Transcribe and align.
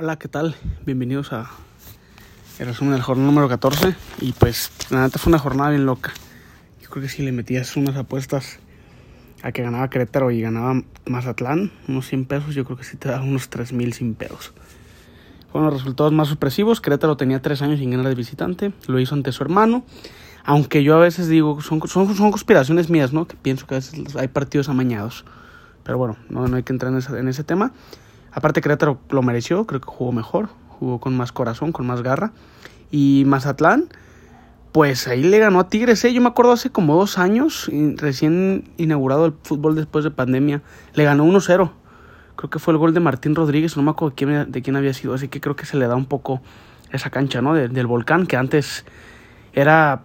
Hola, 0.00 0.16
¿qué 0.16 0.28
tal? 0.28 0.54
Bienvenidos 0.86 1.32
a 1.32 1.50
el 2.60 2.66
resumen 2.66 2.92
del 2.92 3.02
jornada 3.02 3.26
número 3.26 3.48
14. 3.48 3.96
Y 4.20 4.30
pues, 4.30 4.70
la 4.90 5.02
neta 5.02 5.18
fue 5.18 5.28
una 5.28 5.40
jornada 5.40 5.70
bien 5.70 5.86
loca. 5.86 6.12
Yo 6.80 6.88
creo 6.88 7.02
que 7.02 7.08
si 7.08 7.24
le 7.24 7.32
metías 7.32 7.76
unas 7.76 7.96
apuestas 7.96 8.60
a 9.42 9.50
que 9.50 9.60
ganaba 9.60 9.90
Querétaro 9.90 10.30
y 10.30 10.40
ganaba 10.40 10.84
Mazatlán, 11.04 11.72
unos 11.88 12.06
100 12.06 12.26
pesos, 12.26 12.54
yo 12.54 12.64
creo 12.64 12.76
que 12.76 12.84
sí 12.84 12.96
te 12.96 13.08
da 13.08 13.20
unos 13.20 13.48
3000 13.48 13.92
sin 13.92 14.14
pedos. 14.14 14.52
Fueron 15.50 15.68
los 15.68 15.80
resultados 15.80 16.12
más 16.12 16.28
sorpresivos. 16.28 16.80
Querétaro 16.80 17.16
tenía 17.16 17.42
3 17.42 17.60
años 17.62 17.80
sin 17.80 17.90
ganar 17.90 18.06
de 18.06 18.14
visitante. 18.14 18.72
Lo 18.86 19.00
hizo 19.00 19.16
ante 19.16 19.32
su 19.32 19.42
hermano. 19.42 19.84
Aunque 20.44 20.84
yo 20.84 20.94
a 20.94 21.00
veces 21.00 21.26
digo, 21.26 21.60
son, 21.60 21.80
son, 21.88 22.14
son 22.14 22.30
conspiraciones 22.30 22.88
mías, 22.88 23.12
¿no? 23.12 23.26
Que 23.26 23.34
pienso 23.34 23.66
que 23.66 23.74
a 23.74 23.78
veces 23.78 24.14
hay 24.14 24.28
partidos 24.28 24.68
amañados. 24.68 25.24
Pero 25.82 25.98
bueno, 25.98 26.16
no, 26.28 26.46
no 26.46 26.56
hay 26.56 26.62
que 26.62 26.72
entrar 26.72 26.92
en 26.92 26.98
ese, 26.98 27.18
en 27.18 27.26
ese 27.26 27.42
tema. 27.42 27.72
Aparte 28.38 28.60
Querétaro 28.60 29.00
lo 29.10 29.20
mereció, 29.20 29.66
creo 29.66 29.80
que 29.80 29.88
jugó 29.88 30.12
mejor, 30.12 30.48
jugó 30.68 31.00
con 31.00 31.16
más 31.16 31.32
corazón, 31.32 31.72
con 31.72 31.88
más 31.88 32.02
garra. 32.02 32.30
Y 32.88 33.24
Mazatlán, 33.26 33.88
pues 34.70 35.08
ahí 35.08 35.24
le 35.24 35.40
ganó 35.40 35.58
a 35.58 35.68
Tigres, 35.68 36.04
¿eh? 36.04 36.12
yo 36.12 36.20
me 36.20 36.28
acuerdo 36.28 36.52
hace 36.52 36.70
como 36.70 36.94
dos 36.94 37.18
años, 37.18 37.68
recién 37.96 38.70
inaugurado 38.76 39.26
el 39.26 39.34
fútbol 39.42 39.74
después 39.74 40.04
de 40.04 40.12
pandemia, 40.12 40.62
le 40.94 41.02
ganó 41.02 41.24
1-0. 41.24 41.72
Creo 42.36 42.50
que 42.50 42.60
fue 42.60 42.74
el 42.74 42.78
gol 42.78 42.94
de 42.94 43.00
Martín 43.00 43.34
Rodríguez, 43.34 43.76
no 43.76 43.82
me 43.82 43.90
acuerdo 43.90 44.10
de 44.10 44.14
quién, 44.14 44.52
de 44.52 44.62
quién 44.62 44.76
había 44.76 44.94
sido, 44.94 45.14
así 45.14 45.26
que 45.26 45.40
creo 45.40 45.56
que 45.56 45.66
se 45.66 45.76
le 45.76 45.88
da 45.88 45.96
un 45.96 46.06
poco 46.06 46.40
esa 46.92 47.10
cancha, 47.10 47.42
¿no? 47.42 47.54
del 47.54 47.88
volcán, 47.88 48.24
que 48.24 48.36
antes 48.36 48.84
era 49.52 50.02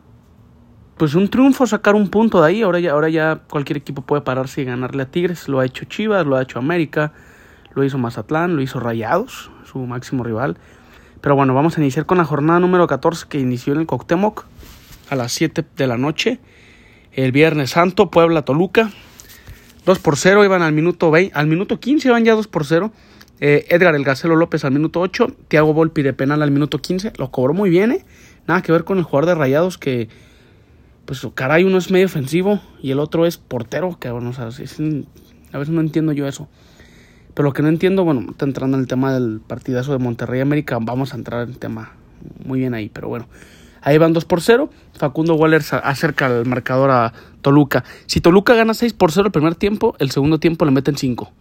pues 0.97 1.13
un 1.13 1.27
triunfo 1.27 1.67
sacar 1.67 1.93
un 1.93 2.09
punto 2.09 2.41
de 2.41 2.47
ahí, 2.47 2.63
ahora 2.63 2.79
ya, 2.79 2.93
ahora 2.93 3.09
ya 3.09 3.41
cualquier 3.47 3.77
equipo 3.77 4.01
puede 4.01 4.23
pararse 4.23 4.63
y 4.63 4.65
ganarle 4.65 5.03
a 5.03 5.11
Tigres, 5.11 5.47
lo 5.47 5.59
ha 5.59 5.65
hecho 5.65 5.85
Chivas, 5.85 6.25
lo 6.25 6.35
ha 6.35 6.41
hecho 6.41 6.57
América, 6.57 7.13
lo 7.75 7.83
hizo 7.83 7.97
Mazatlán, 7.97 8.55
lo 8.55 8.61
hizo 8.61 8.79
Rayados, 8.79 9.51
su 9.65 9.79
máximo 9.79 10.23
rival. 10.23 10.57
Pero 11.21 11.35
bueno, 11.35 11.53
vamos 11.53 11.77
a 11.77 11.81
iniciar 11.81 12.05
con 12.05 12.17
la 12.17 12.25
jornada 12.25 12.59
número 12.59 12.85
14 12.85 13.27
que 13.29 13.39
inició 13.39 13.73
en 13.73 13.79
el 13.79 13.85
Coctemoc 13.85 14.45
a 15.09 15.15
las 15.15 15.31
7 15.31 15.63
de 15.75 15.87
la 15.87 15.97
noche. 15.97 16.39
El 17.13 17.31
Viernes 17.31 17.71
Santo, 17.71 18.11
Puebla-Toluca. 18.11 18.91
2 19.85 19.99
por 19.99 20.17
0 20.17 20.43
iban 20.45 20.61
al 20.61 20.73
minuto 20.73 21.11
20, 21.11 21.37
al 21.37 21.47
minuto 21.47 21.79
15 21.79 22.07
iban 22.07 22.25
ya 22.25 22.33
2 22.35 22.47
por 22.47 22.65
0. 22.65 22.91
Eh, 23.39 23.65
Edgar 23.69 23.95
El 23.95 24.03
Gacelo 24.03 24.35
López 24.35 24.65
al 24.65 24.71
minuto 24.71 24.99
8. 24.99 25.27
Tiago 25.47 25.73
Volpi 25.73 26.01
de 26.01 26.13
penal 26.13 26.41
al 26.41 26.51
minuto 26.51 26.79
15. 26.79 27.13
Lo 27.17 27.31
cobró 27.31 27.53
muy 27.53 27.69
bien, 27.69 27.91
¿eh? 27.91 28.05
Nada 28.47 28.61
que 28.61 28.71
ver 28.71 28.83
con 28.83 28.97
el 28.97 29.03
jugador 29.03 29.27
de 29.27 29.35
Rayados 29.35 29.77
que, 29.77 30.09
pues 31.05 31.25
caray, 31.33 31.63
uno 31.63 31.77
es 31.77 31.91
medio 31.91 32.05
ofensivo 32.05 32.61
y 32.81 32.91
el 32.91 32.99
otro 32.99 33.25
es 33.25 33.37
portero. 33.37 33.97
Bueno, 34.01 34.29
o 34.29 34.33
sea, 34.33 34.45
a 34.45 34.47
veces 34.47 34.79
no 34.79 35.81
entiendo 35.81 36.11
yo 36.11 36.27
eso. 36.27 36.49
Pero 37.33 37.47
lo 37.47 37.53
que 37.53 37.61
no 37.61 37.69
entiendo, 37.69 38.03
bueno, 38.03 38.25
está 38.29 38.45
entrando 38.45 38.77
en 38.77 38.81
el 38.81 38.87
tema 38.87 39.13
del 39.13 39.39
partidazo 39.39 39.91
de 39.91 39.97
Monterrey 39.97 40.41
América, 40.41 40.77
vamos 40.81 41.13
a 41.13 41.17
entrar 41.17 41.43
en 41.43 41.49
el 41.49 41.57
tema 41.57 41.93
muy 42.45 42.59
bien 42.59 42.73
ahí, 42.73 42.89
pero 42.89 43.07
bueno. 43.07 43.27
Ahí 43.81 43.97
van 43.97 44.13
2 44.13 44.23
por 44.25 44.41
0. 44.41 44.69
Facundo 44.93 45.35
Waller 45.35 45.61
acerca 45.83 46.27
el 46.27 46.45
marcador 46.45 46.89
a 46.91 47.13
Toluca. 47.41 47.83
Si 48.05 48.21
Toluca 48.21 48.53
gana 48.53 48.73
6 48.73 48.93
por 48.93 49.11
0 49.11 49.27
el 49.27 49.31
primer 49.31 49.55
tiempo, 49.55 49.95
el 49.99 50.09
segundo 50.11 50.39
tiempo 50.39 50.63
le 50.63 50.71
meten 50.71 50.95
5. 50.95 51.31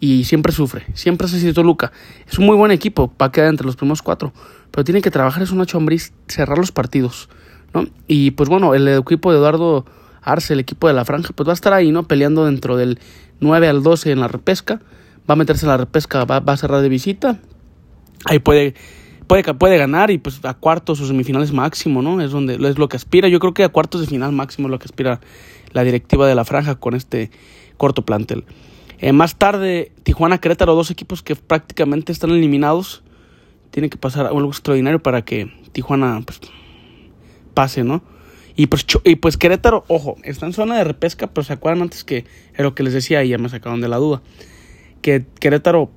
Y 0.00 0.24
siempre 0.24 0.52
sufre. 0.52 0.84
Siempre 0.92 1.26
hace 1.26 1.38
así 1.38 1.52
Toluca. 1.54 1.92
Es 2.28 2.38
un 2.38 2.44
muy 2.44 2.56
buen 2.56 2.72
equipo 2.72 3.08
para 3.08 3.32
quedar 3.32 3.48
entre 3.48 3.66
los 3.66 3.76
primeros 3.76 4.02
cuatro. 4.02 4.34
Pero 4.70 4.84
tiene 4.84 5.00
que 5.00 5.10
trabajar, 5.10 5.42
es 5.42 5.50
una 5.50 5.64
chombriz, 5.64 6.12
cerrar 6.28 6.58
los 6.58 6.72
partidos. 6.72 7.30
¿no? 7.72 7.86
Y 8.06 8.32
pues 8.32 8.50
bueno, 8.50 8.74
el 8.74 8.86
equipo 8.88 9.32
de 9.32 9.38
Eduardo 9.38 9.86
Arce, 10.20 10.52
el 10.52 10.60
equipo 10.60 10.88
de 10.88 10.94
la 10.94 11.06
franja, 11.06 11.32
pues 11.34 11.48
va 11.48 11.52
a 11.52 11.54
estar 11.54 11.72
ahí, 11.72 11.90
¿no? 11.90 12.02
Peleando 12.02 12.44
dentro 12.44 12.76
del 12.76 12.98
9 13.40 13.66
al 13.66 13.82
12 13.82 14.12
en 14.12 14.20
la 14.20 14.28
repesca 14.28 14.80
va 15.28 15.34
a 15.34 15.36
meterse 15.36 15.66
en 15.66 15.70
la 15.70 15.76
repesca, 15.76 16.24
va, 16.24 16.38
a 16.38 16.56
cerrar 16.56 16.80
de 16.80 16.88
visita. 16.88 17.38
Ahí 18.24 18.38
puede, 18.38 18.74
puede, 19.26 19.42
puede 19.54 19.76
ganar 19.76 20.10
y 20.10 20.18
pues 20.18 20.40
a 20.44 20.54
cuartos 20.54 21.00
o 21.00 21.06
semifinales 21.06 21.52
máximo, 21.52 22.02
¿no? 22.02 22.20
Es 22.20 22.30
donde 22.30 22.54
es 22.54 22.78
lo 22.78 22.88
que 22.88 22.96
aspira. 22.96 23.28
Yo 23.28 23.38
creo 23.38 23.54
que 23.54 23.64
a 23.64 23.68
cuartos 23.68 24.00
de 24.00 24.06
final 24.06 24.32
máximo 24.32 24.68
es 24.68 24.70
lo 24.70 24.78
que 24.78 24.86
aspira 24.86 25.20
la 25.72 25.84
directiva 25.84 26.26
de 26.26 26.34
la 26.34 26.44
franja 26.44 26.76
con 26.76 26.94
este 26.94 27.30
corto 27.76 28.04
plantel. 28.04 28.44
Eh, 29.00 29.12
más 29.12 29.36
tarde, 29.36 29.92
Tijuana 30.02 30.38
Querétaro, 30.38 30.74
dos 30.74 30.90
equipos 30.90 31.22
que 31.22 31.36
prácticamente 31.36 32.10
están 32.10 32.30
eliminados. 32.30 33.02
Tiene 33.70 33.90
que 33.90 33.98
pasar 33.98 34.26
algo 34.26 34.48
extraordinario 34.48 35.02
para 35.02 35.22
que 35.22 35.52
Tijuana 35.72 36.20
pues, 36.24 36.40
pase, 37.52 37.84
¿no? 37.84 38.02
Y 38.56 38.66
pues, 38.66 38.84
y 39.04 39.16
pues 39.16 39.36
Querétaro, 39.36 39.84
ojo, 39.86 40.16
está 40.24 40.46
en 40.46 40.52
zona 40.52 40.76
de 40.78 40.84
repesca, 40.84 41.28
pero 41.28 41.44
se 41.44 41.52
acuerdan 41.52 41.82
antes 41.82 42.02
que 42.02 42.24
era 42.54 42.64
lo 42.64 42.74
que 42.74 42.82
les 42.82 42.92
decía 42.92 43.22
y 43.22 43.28
ya 43.28 43.38
me 43.38 43.48
sacaron 43.48 43.80
de 43.80 43.88
la 43.88 43.98
duda 43.98 44.20
que 45.02 45.24
Querétaro, 45.40 45.90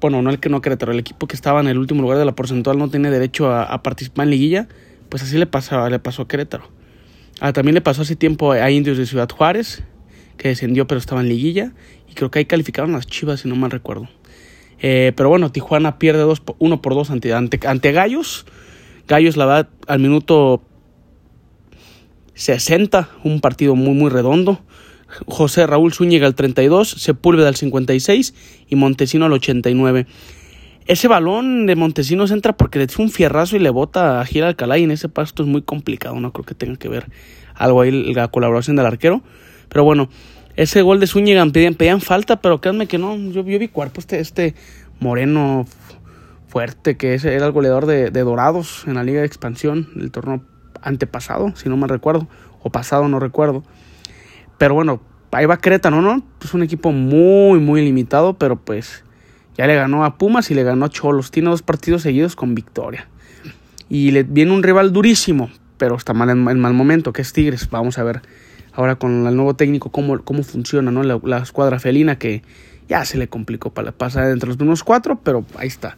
bueno, 0.00 0.22
no 0.22 0.30
el 0.30 0.40
que 0.40 0.48
no 0.48 0.60
Querétaro, 0.60 0.92
el 0.92 0.98
equipo 0.98 1.26
que 1.26 1.36
estaba 1.36 1.60
en 1.60 1.68
el 1.68 1.78
último 1.78 2.02
lugar 2.02 2.18
de 2.18 2.24
la 2.24 2.34
porcentual 2.34 2.78
no 2.78 2.88
tiene 2.88 3.10
derecho 3.10 3.52
a, 3.52 3.82
participar 3.82 4.24
en 4.24 4.30
liguilla, 4.30 4.68
pues 5.08 5.22
así 5.22 5.34
le 5.34 5.48
le 5.90 5.98
pasó 5.98 6.22
a 6.22 6.28
Querétaro. 6.28 6.70
Ah, 7.40 7.52
también 7.52 7.74
le 7.74 7.80
pasó 7.80 8.02
hace 8.02 8.16
tiempo 8.16 8.52
a 8.52 8.70
Indios 8.70 8.98
de 8.98 9.06
Ciudad 9.06 9.28
Juárez, 9.28 9.84
que 10.36 10.48
descendió 10.48 10.86
pero 10.86 10.98
estaba 10.98 11.20
en 11.20 11.28
liguilla, 11.28 11.72
y 12.08 12.14
creo 12.14 12.30
que 12.30 12.40
ahí 12.40 12.44
calificaron 12.46 12.92
las 12.92 13.06
Chivas, 13.06 13.40
si 13.40 13.48
no 13.48 13.56
mal 13.56 13.70
recuerdo. 13.70 14.08
Eh, 14.80 15.12
pero 15.16 15.28
bueno, 15.28 15.50
Tijuana 15.50 15.98
pierde 15.98 16.24
1 16.58 16.82
por 16.82 16.94
2 16.94 17.10
ante, 17.10 17.32
ante, 17.32 17.66
ante 17.66 17.92
Gallos. 17.92 18.46
Gallos 19.06 19.36
la 19.36 19.46
va 19.46 19.68
al 19.86 19.98
minuto 19.98 20.62
60, 22.34 23.08
un 23.24 23.40
partido 23.40 23.74
muy 23.74 23.94
muy 23.94 24.10
redondo. 24.10 24.60
José 25.26 25.66
Raúl 25.66 25.92
Zúñiga 25.92 26.26
al 26.26 26.34
32, 26.34 26.88
Sepúlveda 26.88 27.48
al 27.48 27.56
56 27.56 28.34
y 28.68 28.76
Montesino 28.76 29.26
al 29.26 29.32
89. 29.32 30.06
Ese 30.86 31.08
balón 31.08 31.66
de 31.66 31.76
Montesinos 31.76 32.30
entra 32.30 32.56
porque 32.56 32.78
le 32.78 32.86
es 32.86 32.98
un 32.98 33.10
fierrazo 33.10 33.56
y 33.56 33.58
le 33.58 33.70
bota 33.70 34.20
a 34.20 34.24
Gil 34.24 34.44
Alcalá 34.44 34.78
y 34.78 34.84
en 34.84 34.90
ese 34.90 35.08
pasto 35.08 35.42
es 35.42 35.48
muy 35.48 35.62
complicado, 35.62 36.18
no 36.18 36.32
creo 36.32 36.46
que 36.46 36.54
tenga 36.54 36.76
que 36.76 36.88
ver 36.88 37.06
algo 37.54 37.82
ahí 37.82 38.14
la 38.14 38.28
colaboración 38.28 38.76
del 38.76 38.86
arquero. 38.86 39.22
Pero 39.68 39.84
bueno, 39.84 40.08
ese 40.56 40.80
gol 40.82 40.98
de 40.98 41.06
Zúñiga 41.06 41.44
pedían, 41.46 42.00
falta, 42.00 42.40
pero 42.40 42.60
créanme 42.60 42.86
que 42.86 42.96
no, 42.96 43.16
yo, 43.16 43.44
vi 43.44 43.68
cuerpo, 43.68 44.00
este, 44.00 44.20
este 44.20 44.54
moreno 44.98 45.66
fuerte 46.46 46.96
que 46.96 47.14
era 47.14 47.46
el 47.46 47.52
goleador 47.52 47.84
de, 47.84 48.10
de 48.10 48.20
Dorados 48.22 48.84
en 48.86 48.94
la 48.94 49.04
Liga 49.04 49.20
de 49.20 49.26
Expansión, 49.26 49.90
el 49.96 50.10
torneo 50.10 50.42
antepasado, 50.80 51.54
si 51.54 51.68
no 51.68 51.76
me 51.76 51.86
recuerdo, 51.86 52.28
o 52.62 52.70
pasado, 52.70 53.08
no 53.08 53.20
recuerdo. 53.20 53.62
Pero 54.58 54.74
bueno, 54.74 55.00
ahí 55.30 55.46
va 55.46 55.58
Querétaro, 55.58 56.02
¿no? 56.02 56.22
Es 56.42 56.52
un 56.52 56.62
equipo 56.62 56.92
muy, 56.92 57.60
muy 57.60 57.82
limitado, 57.82 58.34
pero 58.34 58.56
pues 58.56 59.04
ya 59.56 59.66
le 59.66 59.74
ganó 59.76 60.04
a 60.04 60.18
Pumas 60.18 60.50
y 60.50 60.54
le 60.54 60.64
ganó 60.64 60.84
a 60.84 60.88
Cholos. 60.88 61.30
Tiene 61.30 61.50
dos 61.50 61.62
partidos 61.62 62.02
seguidos 62.02 62.36
con 62.36 62.54
victoria. 62.54 63.08
Y 63.88 64.10
le 64.10 64.24
viene 64.24 64.52
un 64.52 64.62
rival 64.62 64.92
durísimo, 64.92 65.48
pero 65.78 65.96
está 65.96 66.12
mal 66.12 66.30
en, 66.30 66.42
mal 66.42 66.74
momento, 66.74 67.12
que 67.12 67.22
es 67.22 67.32
Tigres. 67.32 67.70
Vamos 67.70 67.98
a 67.98 68.02
ver 68.02 68.22
ahora 68.72 68.96
con 68.96 69.26
el 69.26 69.36
nuevo 69.36 69.54
técnico 69.54 69.90
cómo, 69.90 70.22
cómo 70.22 70.42
funciona, 70.42 70.90
¿no? 70.90 71.02
La, 71.02 71.38
escuadra 71.38 71.78
felina 71.78 72.18
que 72.18 72.42
ya 72.88 73.04
se 73.04 73.16
le 73.18 73.28
complicó 73.28 73.70
para 73.70 73.92
pasar 73.92 74.30
entre 74.30 74.48
los 74.48 74.56
primeros 74.56 74.82
cuatro, 74.82 75.20
pero 75.22 75.44
ahí 75.56 75.68
está. 75.68 75.96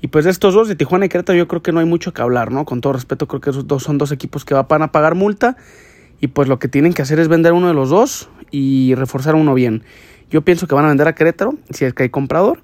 Y 0.00 0.08
pues 0.08 0.24
de 0.26 0.30
estos 0.30 0.54
dos, 0.54 0.68
de 0.68 0.76
Tijuana 0.76 1.06
y 1.06 1.08
Querétaro, 1.08 1.38
yo 1.38 1.48
creo 1.48 1.62
que 1.62 1.72
no 1.72 1.80
hay 1.80 1.86
mucho 1.86 2.12
que 2.12 2.22
hablar, 2.22 2.52
¿no? 2.52 2.64
Con 2.64 2.80
todo 2.80 2.92
respeto, 2.92 3.26
creo 3.26 3.40
que 3.40 3.50
esos 3.50 3.66
dos 3.66 3.82
son 3.82 3.98
dos 3.98 4.12
equipos 4.12 4.44
que 4.44 4.54
van 4.54 4.82
a 4.82 4.92
pagar 4.92 5.14
multa 5.14 5.56
y 6.20 6.28
pues 6.28 6.48
lo 6.48 6.58
que 6.58 6.68
tienen 6.68 6.92
que 6.92 7.02
hacer 7.02 7.18
es 7.18 7.28
vender 7.28 7.52
uno 7.52 7.68
de 7.68 7.74
los 7.74 7.90
dos 7.90 8.28
y 8.50 8.94
reforzar 8.94 9.34
uno 9.34 9.54
bien. 9.54 9.82
Yo 10.30 10.42
pienso 10.42 10.66
que 10.66 10.74
van 10.74 10.84
a 10.84 10.88
vender 10.88 11.08
a 11.08 11.14
Querétaro, 11.14 11.54
si 11.70 11.84
es 11.84 11.94
que 11.94 12.04
hay 12.04 12.08
comprador, 12.08 12.60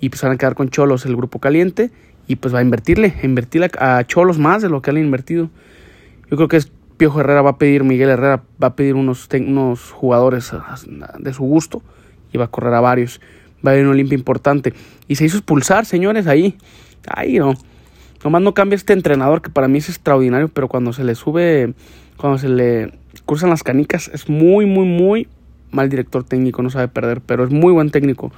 y 0.00 0.08
pues 0.10 0.22
van 0.22 0.32
a 0.32 0.36
quedar 0.36 0.54
con 0.54 0.68
Cholos 0.68 1.06
el 1.06 1.16
grupo 1.16 1.38
caliente, 1.38 1.90
y 2.26 2.36
pues 2.36 2.54
va 2.54 2.58
a 2.58 2.62
invertirle, 2.62 3.14
a 3.22 3.26
invertirle 3.26 3.70
a 3.78 4.04
Cholos 4.04 4.38
más 4.38 4.62
de 4.62 4.68
lo 4.68 4.82
que 4.82 4.90
han 4.90 4.98
invertido. 4.98 5.48
Yo 6.30 6.36
creo 6.36 6.48
que 6.48 6.56
es 6.56 6.70
Piojo 6.96 7.20
Herrera 7.20 7.42
va 7.42 7.50
a 7.50 7.58
pedir, 7.58 7.84
Miguel 7.84 8.08
Herrera 8.08 8.42
va 8.62 8.68
a 8.68 8.76
pedir 8.76 8.94
unos, 8.94 9.28
unos 9.32 9.90
jugadores 9.92 10.52
de 11.18 11.32
su 11.32 11.44
gusto, 11.44 11.82
y 12.32 12.38
va 12.38 12.46
a 12.46 12.48
correr 12.48 12.74
a 12.74 12.80
varios. 12.80 13.20
Va 13.64 13.70
a 13.70 13.74
haber 13.74 13.86
un 13.86 13.92
Olimpia 13.92 14.16
importante. 14.16 14.74
Y 15.08 15.14
se 15.14 15.24
hizo 15.24 15.38
expulsar, 15.38 15.86
señores, 15.86 16.26
ahí. 16.26 16.56
Ahí 17.06 17.38
no. 17.38 17.54
Nomás 18.24 18.42
no 18.42 18.54
cambia 18.54 18.76
este 18.76 18.92
entrenador 18.92 19.40
que 19.40 19.50
para 19.50 19.68
mí 19.68 19.78
es 19.78 19.88
extraordinario, 19.88 20.48
pero 20.48 20.68
cuando 20.68 20.92
se 20.92 21.04
le 21.04 21.14
sube 21.14 21.74
cuando 22.16 22.38
se 22.38 22.48
le 22.48 22.92
cruzan 23.24 23.50
las 23.50 23.62
canicas, 23.62 24.10
es 24.12 24.28
muy, 24.28 24.66
muy, 24.66 24.86
muy 24.86 25.28
mal 25.70 25.88
director 25.88 26.24
técnico, 26.24 26.62
no 26.62 26.70
sabe 26.70 26.88
perder, 26.88 27.20
pero 27.20 27.44
es 27.44 27.50
muy 27.50 27.72
buen 27.72 27.90
técnico. 27.90 28.32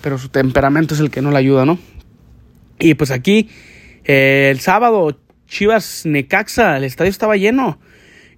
Pero 0.00 0.18
su 0.18 0.28
temperamento 0.28 0.94
es 0.94 1.00
el 1.00 1.10
que 1.10 1.20
no 1.20 1.30
le 1.30 1.38
ayuda, 1.38 1.64
¿no? 1.66 1.78
Y 2.78 2.94
pues 2.94 3.10
aquí, 3.10 3.48
eh, 4.04 4.48
el 4.50 4.60
sábado, 4.60 5.18
Chivas 5.46 6.06
Necaxa, 6.06 6.76
el 6.76 6.84
estadio 6.84 7.10
estaba 7.10 7.36
lleno. 7.36 7.78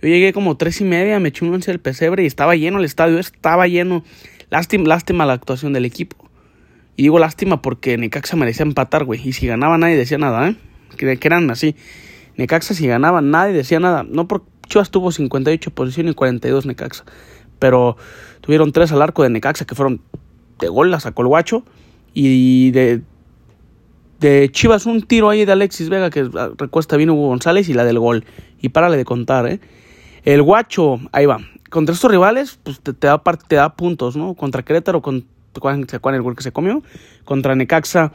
Yo 0.02 0.08
llegué 0.08 0.32
como 0.32 0.56
tres 0.56 0.80
y 0.80 0.84
media, 0.84 1.20
me 1.20 1.28
eché 1.28 1.44
un 1.44 1.54
once 1.54 1.70
del 1.70 1.78
pesebre 1.78 2.24
y 2.24 2.26
estaba 2.26 2.56
lleno 2.56 2.78
el 2.78 2.84
estadio, 2.84 3.18
estaba 3.18 3.68
lleno. 3.68 4.02
Lástima, 4.50 4.88
lástima 4.88 5.24
la 5.24 5.34
actuación 5.34 5.72
del 5.72 5.84
equipo. 5.84 6.16
Y 6.96 7.04
digo 7.04 7.18
lástima 7.20 7.62
porque 7.62 7.96
Necaxa 7.96 8.36
merecía 8.36 8.64
empatar, 8.64 9.04
güey. 9.04 9.20
Y 9.26 9.32
si 9.32 9.46
ganaba 9.46 9.78
nadie 9.78 9.96
decía 9.96 10.18
nada, 10.18 10.48
¿eh? 10.48 10.56
Que, 10.96 11.18
eran 11.22 11.50
así. 11.50 11.76
Necaxa 12.36 12.74
si 12.74 12.86
ganaba 12.86 13.20
nadie 13.20 13.54
decía 13.54 13.78
nada. 13.78 14.02
No 14.02 14.26
por, 14.26 14.44
Chivas 14.72 14.90
tuvo 14.90 15.12
58 15.12 15.70
posiciones 15.72 16.12
y 16.12 16.14
42 16.14 16.64
Necaxa. 16.64 17.04
Pero 17.58 17.98
tuvieron 18.40 18.72
tres 18.72 18.90
al 18.90 19.02
arco 19.02 19.22
de 19.22 19.28
Necaxa 19.28 19.66
que 19.66 19.74
fueron 19.74 20.00
de 20.58 20.68
gol, 20.68 20.90
la 20.90 20.98
sacó 20.98 21.20
el 21.20 21.28
guacho. 21.28 21.62
Y 22.14 22.70
de, 22.70 23.02
Chivas 24.50 24.86
un 24.86 25.02
tiro 25.02 25.28
ahí 25.28 25.44
de 25.44 25.52
Alexis 25.52 25.90
Vega 25.90 26.08
que 26.08 26.26
recuesta 26.56 26.96
bien 26.96 27.10
Hugo 27.10 27.28
González 27.28 27.68
y 27.68 27.74
la 27.74 27.84
del 27.84 27.98
gol. 27.98 28.24
Y 28.62 28.70
párale 28.70 28.96
de 28.96 29.04
contar, 29.04 29.46
¿eh? 29.46 29.60
El 30.24 30.40
guacho, 30.40 31.00
ahí 31.12 31.26
va. 31.26 31.38
Contra 31.68 31.94
estos 31.94 32.10
rivales, 32.10 32.58
pues 32.62 32.80
te, 32.80 32.92
da, 32.92 33.22
te 33.46 33.56
da 33.56 33.74
puntos, 33.74 34.16
¿no? 34.16 34.32
Contra 34.32 34.62
Querétaro, 34.62 35.02
con, 35.02 35.26
¿se 35.86 35.96
acuerdan 35.96 36.14
el 36.14 36.22
gol 36.22 36.34
que 36.34 36.42
se 36.42 36.52
comió? 36.52 36.82
Contra 37.26 37.54
Necaxa, 37.56 38.12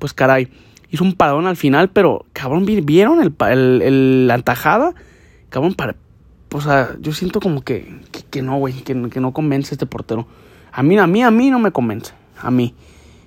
pues 0.00 0.12
caray. 0.12 0.48
Hizo 0.90 1.04
un 1.04 1.12
paradón 1.12 1.46
al 1.46 1.56
final, 1.56 1.90
pero 1.90 2.26
cabrón, 2.32 2.66
¿vieron 2.66 3.22
el, 3.22 4.26
la 4.26 4.34
antajada? 4.34 4.94
Cabrón, 5.52 5.74
para, 5.74 5.96
o 6.50 6.62
sea, 6.62 6.96
yo 6.98 7.12
siento 7.12 7.38
como 7.38 7.60
que, 7.60 8.00
que, 8.30 8.40
no, 8.40 8.56
güey, 8.56 8.72
que, 8.72 8.94
no 8.94 9.32
convence 9.34 9.74
este 9.74 9.84
portero. 9.84 10.26
A 10.72 10.82
mí, 10.82 10.96
a 10.96 11.06
mí, 11.06 11.22
a 11.22 11.30
mí 11.30 11.50
no 11.50 11.58
me 11.58 11.72
convence. 11.72 12.14
A 12.40 12.50
mí. 12.50 12.74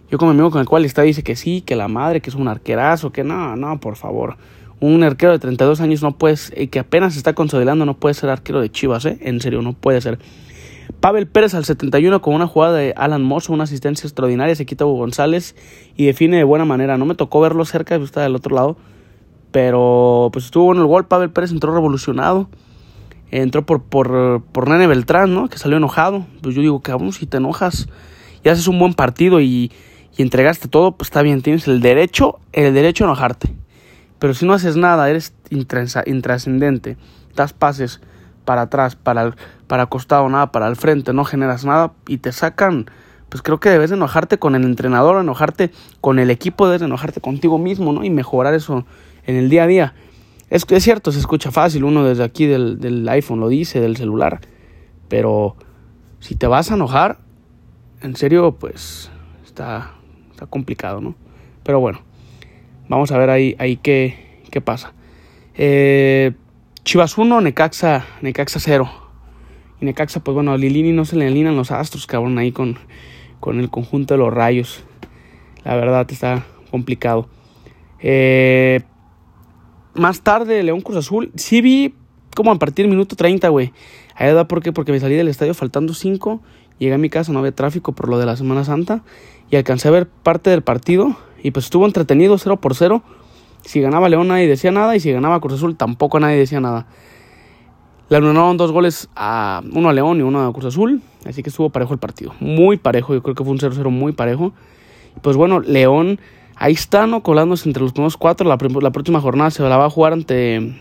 Yo 0.10 0.18
como 0.18 0.32
amigo 0.32 0.50
con 0.50 0.60
el 0.60 0.68
cual 0.68 0.86
está 0.86 1.04
dice 1.04 1.22
que 1.22 1.36
sí, 1.36 1.62
que 1.62 1.76
la 1.76 1.88
madre, 1.88 2.22
que 2.22 2.32
es 2.32 2.36
un 2.36 2.48
arquerazo, 2.48 3.12
que 3.12 3.24
no, 3.24 3.56
no, 3.56 3.80
por 3.80 3.96
favor. 3.96 4.38
Un 4.80 5.04
arquero 5.04 5.34
de 5.34 5.40
32 5.40 5.82
años 5.82 6.02
no 6.02 6.18
puede, 6.18 6.36
y 6.58 6.68
que 6.68 6.80
apenas 6.80 7.16
está 7.16 7.34
consolidando, 7.34 7.86
no 7.86 7.96
puede 7.96 8.16
ser 8.16 8.32
arquero 8.32 8.60
de 8.60 8.72
Chivas, 8.72 9.06
¿eh? 9.06 9.20
En 9.22 9.40
serio, 9.40 9.62
no 9.62 9.74
puede 9.74 10.02
ser. 10.02 10.18
Pavel 11.00 11.28
Pérez 11.28 11.54
al 11.54 11.64
71 11.64 12.24
con 12.24 12.34
una 12.34 12.48
jugada 12.48 12.76
de 12.78 12.96
Alan 12.98 13.22
Mosso, 13.22 13.54
una 13.54 13.66
asistencia 13.66 14.08
extraordinaria, 14.08 14.56
se 14.56 14.66
quita 14.66 14.84
a 14.84 14.88
Hugo 14.88 14.98
González 14.98 15.56
y 15.96 16.08
define 16.08 16.38
de 16.38 16.44
buena 16.44 16.66
manera. 16.66 16.98
No 16.98 17.06
me 17.06 17.14
tocó 17.14 17.40
verlo 17.42 17.66
cerca, 17.66 17.96
está 17.96 18.24
del 18.24 18.36
otro 18.36 18.56
lado, 18.56 18.78
pero 19.56 20.32
pues 20.34 20.44
estuvo 20.44 20.66
bueno 20.66 20.82
el 20.82 20.88
gol. 20.88 21.08
Pavel 21.08 21.30
Pérez 21.30 21.52
entró 21.52 21.74
revolucionado 21.74 22.50
entró 23.32 23.66
por, 23.66 23.84
por, 23.84 24.44
por 24.52 24.68
Nene 24.68 24.86
Beltrán, 24.86 25.34
¿no? 25.34 25.48
Que 25.48 25.58
salió 25.58 25.78
enojado. 25.78 26.26
Pues 26.42 26.56
yo 26.56 26.62
digo, 26.62 26.82
cabrón, 26.82 27.14
si 27.14 27.26
te 27.26 27.38
enojas 27.38 27.88
y 28.44 28.50
haces 28.50 28.68
un 28.68 28.78
buen 28.80 28.94
partido 28.94 29.40
y, 29.40 29.72
y 30.18 30.22
entregaste 30.22 30.68
todo, 30.68 30.98
pues 30.98 31.08
está 31.08 31.22
bien, 31.22 31.42
tienes 31.42 31.70
el 31.70 31.80
derecho, 31.80 32.42
el 32.52 32.74
derecho 32.74 33.06
a 33.06 33.08
enojarte. 33.08 33.56
Pero 34.20 34.34
si 34.34 34.46
no 34.46 34.52
haces 34.52 34.76
nada, 34.76 35.10
eres 35.10 35.34
intrascendente, 35.50 36.98
das 37.34 37.54
pases 37.54 38.02
para 38.44 38.64
atrás, 38.64 38.98
para, 38.98 39.38
para 39.68 39.86
costado, 39.86 40.28
nada, 40.28 40.52
para 40.52 40.68
el 40.68 40.76
frente, 40.76 41.14
no 41.14 41.24
generas 41.24 41.64
nada 41.64 41.94
y 42.10 42.18
te 42.18 42.34
sacan, 42.34 42.88
pues 43.30 43.42
creo 43.42 43.62
que 43.62 43.70
debes 43.70 43.92
enojarte 43.92 44.38
con 44.38 44.54
el 44.56 44.66
entrenador, 44.66 45.22
enojarte 45.22 45.72
con 46.02 46.20
el 46.20 46.30
equipo, 46.30 46.68
debes 46.68 46.82
enojarte 46.82 47.22
contigo 47.22 47.58
mismo, 47.58 47.94
¿no? 47.94 48.04
Y 48.04 48.10
mejorar 48.10 48.54
eso 48.54 48.86
en 49.26 49.36
el 49.36 49.50
día 49.50 49.64
a 49.64 49.68
día. 49.68 49.94
Es, 50.50 50.66
es 50.70 50.84
cierto, 50.84 51.12
se 51.12 51.20
escucha 51.20 51.52
fácil, 51.52 51.84
uno 51.84 52.04
desde 52.04 52.24
aquí 52.24 52.46
del, 52.46 52.80
del 52.80 53.08
iPhone 53.10 53.40
lo 53.40 53.50
dice, 53.50 53.80
del 53.80 53.98
celular, 53.98 54.42
pero 55.08 55.56
si 56.20 56.36
te 56.36 56.48
vas 56.48 56.72
a 56.72 56.76
enojar, 56.76 57.20
en 58.02 58.16
serio, 58.16 58.56
pues 58.60 59.12
está, 59.44 59.96
está 60.32 60.46
complicado, 60.46 61.02
¿no? 61.02 61.16
Pero 61.64 61.80
bueno, 61.80 62.02
vamos 62.88 63.12
a 63.12 63.18
ver 63.18 63.30
ahí, 63.30 63.56
ahí 63.58 63.78
qué, 63.78 64.42
qué 64.52 64.62
pasa. 64.62 64.94
Eh, 65.56 66.34
Chivas 66.84 67.18
1, 67.18 67.42
Necaxa, 67.42 68.06
Necaxa 68.22 68.60
0. 68.60 68.90
Y 69.82 69.86
Necaxa, 69.86 70.24
pues 70.24 70.36
bueno, 70.36 70.52
a 70.52 70.58
Lilini 70.58 70.92
no 70.92 71.06
se 71.06 71.16
le 71.16 71.28
alinean 71.28 71.56
los 71.56 71.72
astros, 71.72 72.06
cabrón, 72.06 72.38
ahí 72.38 72.52
con, 72.52 72.78
con 73.40 73.60
el 73.60 73.70
conjunto 73.70 74.14
de 74.14 74.20
los 74.20 74.34
rayos. 74.34 74.84
La 75.64 75.76
verdad 75.76 76.06
está 76.10 76.46
complicado. 76.70 77.28
Eh, 78.00 78.82
más 79.96 80.22
tarde, 80.22 80.62
León 80.64 80.82
Cruz 80.82 80.98
Azul, 80.98 81.32
sí 81.36 81.62
vi 81.62 81.94
como 82.36 82.52
a 82.52 82.60
partir 82.60 82.86
del 82.86 82.92
minuto 82.92 83.16
30, 83.16 83.50
güey. 83.50 83.74
Ahí 84.16 84.32
da 84.34 84.48
por 84.48 84.62
qué, 84.62 84.72
porque 84.72 84.92
me 84.92 85.00
salí 85.00 85.16
del 85.16 85.28
estadio 85.28 85.54
faltando 85.54 85.94
5. 85.94 86.42
Llegué 86.78 86.94
a 86.94 86.98
mi 86.98 87.10
casa, 87.10 87.32
no 87.32 87.40
había 87.40 87.54
tráfico 87.54 87.94
por 87.94 88.10
lo 88.10 88.20
de 88.20 88.26
la 88.26 88.36
Semana 88.36 88.64
Santa. 88.64 89.04
Y 89.50 89.56
alcancé 89.56 89.88
a 89.88 89.92
ver 89.92 90.08
parte 90.08 90.50
del 90.50 90.62
partido. 90.62 91.16
Y 91.42 91.52
pues 91.52 91.66
estuvo 91.66 91.86
entretenido 91.86 92.38
0 92.38 92.60
por 92.60 92.76
0. 92.76 93.04
Si 93.64 93.82
ganaba 93.82 94.10
León 94.10 94.28
nadie 94.28 94.48
decía 94.48 94.72
nada. 94.72 94.96
Y 94.96 95.00
si 95.00 95.12
ganaba 95.12 95.40
Cruz 95.40 95.56
Azul 95.56 95.76
tampoco 95.76 96.20
nadie 96.20 96.38
decía 96.38 96.60
nada. 96.60 96.88
Le 98.10 98.18
anularon 98.18 98.58
dos 98.58 98.72
goles 98.72 99.10
a 99.16 99.64
uno 99.74 99.90
a 99.90 99.94
León 99.94 100.20
y 100.20 100.22
uno 100.22 100.46
a 100.46 100.54
Cruz 100.54 100.66
Azul. 100.66 101.02
Así 101.26 101.42
que 101.42 101.50
estuvo 101.50 101.70
parejo 101.70 101.94
el 101.94 102.00
partido. 102.00 102.34
Muy 102.40 102.78
parejo. 102.78 103.14
Yo 103.14 103.24
creo 103.24 103.36
que 103.36 103.44
fue 103.44 103.52
un 103.52 103.60
0-0 103.60 103.90
muy 103.90 104.12
parejo. 104.12 104.54
Pues 105.22 105.38
bueno, 105.38 105.60
León 105.60 106.20
Ahí 106.56 106.74
está, 106.74 107.06
¿no? 107.06 107.22
Colándose 107.22 107.68
entre 107.68 107.84
los 107.84 107.92
primeros 107.92 108.18
cuatro. 108.18 108.48
La, 108.48 108.58
próxima 108.58 109.20
jornada 109.20 109.52
se 109.52 109.62
la 109.64 109.78
va 109.78 109.86
a 109.86 109.90
jugar 109.90 110.14
ante, 110.14 110.78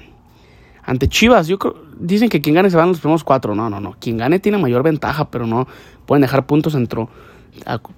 ante 0.85 1.09
Chivas. 1.09 1.49
Yo 1.49 1.59
creo, 1.59 1.77
dicen 1.99 2.29
que 2.29 2.41
quien 2.41 2.55
gane 2.55 2.71
se 2.71 2.77
van 2.77 2.89
los 2.89 3.01
primeros 3.01 3.25
cuatro. 3.25 3.55
No, 3.55 3.69
no, 3.69 3.81
no. 3.81 3.97
Quien 3.99 4.17
gane 4.17 4.39
tiene 4.39 4.59
mayor 4.59 4.83
ventaja, 4.83 5.31
pero 5.31 5.47
no 5.47 5.67
pueden 6.07 6.23
dejar 6.23 6.47
puntos 6.47 6.75
entre. 6.75 7.07
Por 7.07 7.11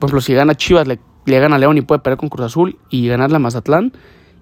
ejemplo, 0.01 0.21
si 0.21 0.35
gana 0.35 0.55
Chivas, 0.55 0.87
le, 0.87 0.99
gana 1.27 1.59
León 1.59 1.77
y 1.77 1.83
puede 1.83 2.01
perder 2.01 2.19
con 2.19 2.29
Cruz 2.29 2.47
Azul 2.47 2.79
y 2.89 3.09
ganarle 3.09 3.37
a 3.37 3.41
Mazatlán 3.41 3.93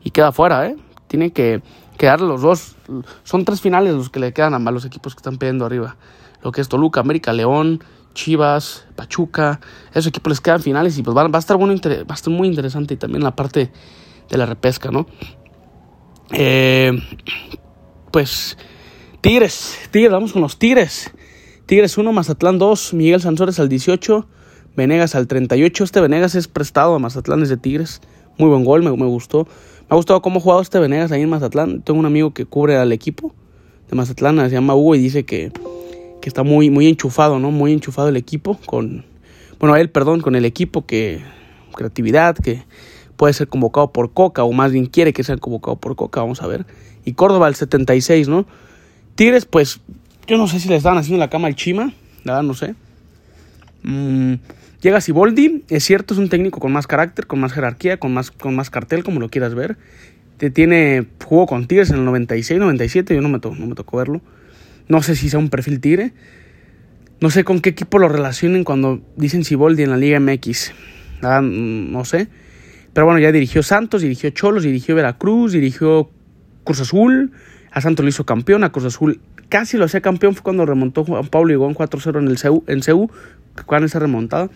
y 0.02 0.10
queda 0.10 0.32
fuera, 0.32 0.66
¿eh? 0.66 0.76
Tienen 1.08 1.30
que 1.30 1.62
quedar 1.98 2.20
los 2.20 2.42
dos. 2.42 2.76
Son 3.24 3.44
tres 3.44 3.60
finales 3.60 3.94
los 3.94 4.10
que 4.10 4.20
le 4.20 4.32
quedan 4.32 4.54
a 4.54 4.70
los 4.70 4.84
equipos 4.84 5.14
que 5.14 5.18
están 5.18 5.38
pidiendo 5.38 5.66
arriba. 5.66 5.96
Lo 6.42 6.52
que 6.52 6.60
es 6.60 6.68
Toluca, 6.68 7.00
América, 7.00 7.32
León 7.32 7.82
Chivas, 8.14 8.86
Pachuca, 8.96 9.60
esos 9.90 10.06
equipos 10.06 10.30
les 10.30 10.40
quedan 10.40 10.62
finales 10.62 10.96
y 10.96 11.02
pues 11.02 11.16
va, 11.16 11.22
a 11.22 11.38
estar 11.38 11.56
bueno, 11.56 11.74
va 11.74 12.04
a 12.08 12.14
estar 12.14 12.32
muy 12.32 12.48
interesante 12.48 12.94
y 12.94 12.96
también 12.96 13.22
la 13.22 13.36
parte 13.36 13.70
de 14.30 14.38
la 14.38 14.46
repesca, 14.46 14.90
¿no? 14.90 15.06
Eh, 16.32 16.92
pues 18.10 18.56
Tigres, 19.20 19.76
Tigres, 19.90 20.12
vamos 20.12 20.32
con 20.32 20.42
los 20.42 20.58
Tigres. 20.58 21.10
Tigres 21.66 21.96
1, 21.96 22.12
Mazatlán 22.12 22.58
2, 22.58 22.94
Miguel 22.94 23.20
Sansores 23.20 23.58
al 23.58 23.68
18, 23.68 24.28
Venegas 24.76 25.14
al 25.14 25.26
38. 25.26 25.84
Este 25.84 26.00
Venegas 26.00 26.34
es 26.34 26.46
prestado 26.46 26.94
a 26.94 26.98
Mazatlán 26.98 27.40
desde 27.40 27.56
Tigres. 27.56 28.00
Muy 28.38 28.48
buen 28.48 28.64
gol, 28.64 28.82
me, 28.82 28.90
me 28.96 29.06
gustó. 29.06 29.44
Me 29.44 29.88
ha 29.90 29.96
gustado 29.96 30.20
cómo 30.22 30.38
ha 30.38 30.42
jugado 30.42 30.62
este 30.62 30.78
Venegas 30.78 31.10
ahí 31.12 31.22
en 31.22 31.30
Mazatlán. 31.30 31.82
Tengo 31.82 32.00
un 32.00 32.06
amigo 32.06 32.34
que 32.34 32.44
cubre 32.44 32.76
al 32.76 32.92
equipo 32.92 33.34
de 33.88 33.96
Mazatlán, 33.96 34.38
se 34.48 34.50
llama 34.54 34.74
Hugo, 34.74 34.94
y 34.94 34.98
dice 34.98 35.24
que 35.24 35.52
que 36.24 36.30
está 36.30 36.42
muy, 36.42 36.70
muy 36.70 36.88
enchufado, 36.88 37.38
¿no? 37.38 37.50
Muy 37.50 37.74
enchufado 37.74 38.08
el 38.08 38.16
equipo 38.16 38.58
con, 38.64 39.04
bueno, 39.60 39.76
él, 39.76 39.90
perdón, 39.90 40.22
con 40.22 40.34
el 40.36 40.46
equipo 40.46 40.86
que, 40.86 41.20
creatividad, 41.76 42.34
que 42.34 42.62
puede 43.18 43.34
ser 43.34 43.46
convocado 43.46 43.92
por 43.92 44.14
Coca, 44.14 44.42
o 44.42 44.50
más 44.54 44.72
bien 44.72 44.86
quiere 44.86 45.12
que 45.12 45.22
sea 45.22 45.36
convocado 45.36 45.76
por 45.76 45.96
Coca, 45.96 46.22
vamos 46.22 46.40
a 46.40 46.46
ver. 46.46 46.64
Y 47.04 47.12
Córdoba 47.12 47.46
el 47.48 47.56
76, 47.56 48.28
¿no? 48.28 48.46
Tigres, 49.16 49.44
pues, 49.44 49.80
yo 50.26 50.38
no 50.38 50.48
sé 50.48 50.60
si 50.60 50.70
le 50.70 50.76
estaban 50.76 50.96
haciendo 50.96 51.18
la 51.18 51.28
cama 51.28 51.46
al 51.46 51.56
Chima, 51.56 51.92
la 52.24 52.32
verdad 52.32 52.48
no 52.48 52.54
sé. 52.54 52.74
Mm, 53.82 54.36
llega 54.80 55.02
Siboldi, 55.02 55.64
es 55.68 55.84
cierto, 55.84 56.14
es 56.14 56.20
un 56.20 56.30
técnico 56.30 56.58
con 56.58 56.72
más 56.72 56.86
carácter, 56.86 57.26
con 57.26 57.38
más 57.38 57.52
jerarquía, 57.52 57.98
con 57.98 58.14
más, 58.14 58.30
con 58.30 58.56
más 58.56 58.70
cartel, 58.70 59.04
como 59.04 59.20
lo 59.20 59.28
quieras 59.28 59.54
ver. 59.54 59.76
Te 60.38 60.48
tiene, 60.48 61.04
jugó 61.22 61.44
con 61.44 61.66
Tigres 61.66 61.90
en 61.90 61.96
el 61.96 62.06
96, 62.06 62.58
97, 62.60 63.14
yo 63.14 63.20
no 63.20 63.28
me, 63.28 63.38
no 63.38 63.66
me 63.66 63.74
tocó 63.74 63.98
verlo. 63.98 64.22
No 64.88 65.02
sé 65.02 65.16
si 65.16 65.28
sea 65.28 65.38
un 65.38 65.50
perfil 65.50 65.80
tigre. 65.80 66.12
No 67.20 67.30
sé 67.30 67.44
con 67.44 67.60
qué 67.60 67.70
equipo 67.70 67.98
lo 67.98 68.08
relacionen 68.08 68.64
cuando 68.64 69.00
dicen 69.16 69.44
Siboldi 69.44 69.82
en 69.82 69.90
la 69.90 69.96
Liga 69.96 70.20
MX. 70.20 70.72
no 71.22 72.04
sé. 72.04 72.28
Pero 72.92 73.06
bueno, 73.06 73.18
ya 73.20 73.32
dirigió 73.32 73.62
Santos, 73.62 74.02
dirigió 74.02 74.30
Cholos, 74.30 74.62
dirigió 74.62 74.94
Veracruz, 74.94 75.52
dirigió 75.52 76.10
Cruz 76.64 76.80
Azul. 76.80 77.32
A 77.70 77.80
Santos 77.80 78.04
lo 78.04 78.08
hizo 78.08 78.24
campeón, 78.24 78.62
a 78.62 78.70
Cruz 78.70 78.84
Azul 78.84 79.20
casi 79.48 79.76
lo 79.76 79.84
hacía 79.84 80.00
campeón. 80.00 80.34
Fue 80.34 80.42
cuando 80.42 80.66
remontó 80.66 81.04
Juan 81.04 81.28
Pablo 81.28 81.52
Higón 81.52 81.74
4-0 81.74 82.18
en 82.18 82.28
el 82.28 82.40
CU, 82.40 82.64
en 82.66 82.80
CU, 82.80 83.10
cuando 83.66 83.86
esa 83.86 84.00
remontada. 84.00 84.50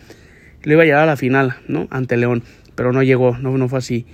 Iba 0.65 0.83
a 0.83 0.85
llegar 0.85 1.03
a 1.03 1.07
la 1.07 1.17
final, 1.17 1.55
¿no? 1.69 1.87
Ante 1.91 2.17
León. 2.17 2.43
Pero 2.75 2.93
no 2.93 3.05
llegó, 3.05 3.39
no, 3.39 3.57
no 3.57 3.69
fue 3.69 3.79
así. 3.79 4.07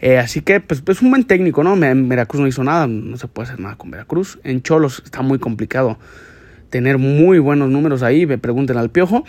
Eh, 0.00 0.18
así 0.18 0.40
que, 0.40 0.60
pues, 0.60 0.82
es 0.86 1.02
un 1.02 1.10
buen 1.10 1.24
técnico, 1.24 1.62
¿no? 1.62 1.74
En 1.84 2.08
Veracruz 2.08 2.40
no 2.40 2.46
hizo 2.46 2.64
nada, 2.64 2.86
no 2.86 3.16
se 3.16 3.28
puede 3.28 3.48
hacer 3.48 3.60
nada 3.60 3.76
con 3.76 3.90
Veracruz. 3.90 4.38
En 4.44 4.62
Cholos 4.62 5.02
está 5.04 5.22
muy 5.22 5.38
complicado 5.38 5.98
tener 6.70 6.98
muy 6.98 7.38
buenos 7.38 7.68
números 7.68 8.02
ahí, 8.02 8.26
me 8.26 8.38
pregunten 8.38 8.78
al 8.78 8.90
Piojo. 8.90 9.24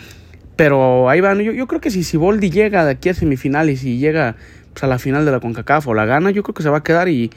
Pero 0.56 1.08
ahí 1.08 1.20
van, 1.20 1.40
yo, 1.40 1.66
creo 1.66 1.80
que 1.80 1.90
si 1.90 2.04
Siboldi 2.04 2.50
llega 2.50 2.84
de 2.84 2.92
aquí 2.92 3.08
a 3.08 3.14
semifinales 3.14 3.84
y 3.84 3.98
llega 3.98 4.36
pues, 4.72 4.84
a 4.84 4.86
la 4.86 4.98
final 4.98 5.24
de 5.24 5.32
la 5.32 5.40
CONCACAF 5.40 5.88
o 5.88 5.94
la 5.94 6.06
gana, 6.06 6.30
yo 6.30 6.42
creo 6.42 6.54
que 6.54 6.62
se 6.62 6.70
va 6.70 6.78
a 6.78 6.82
quedar 6.82 7.08
y, 7.08 7.30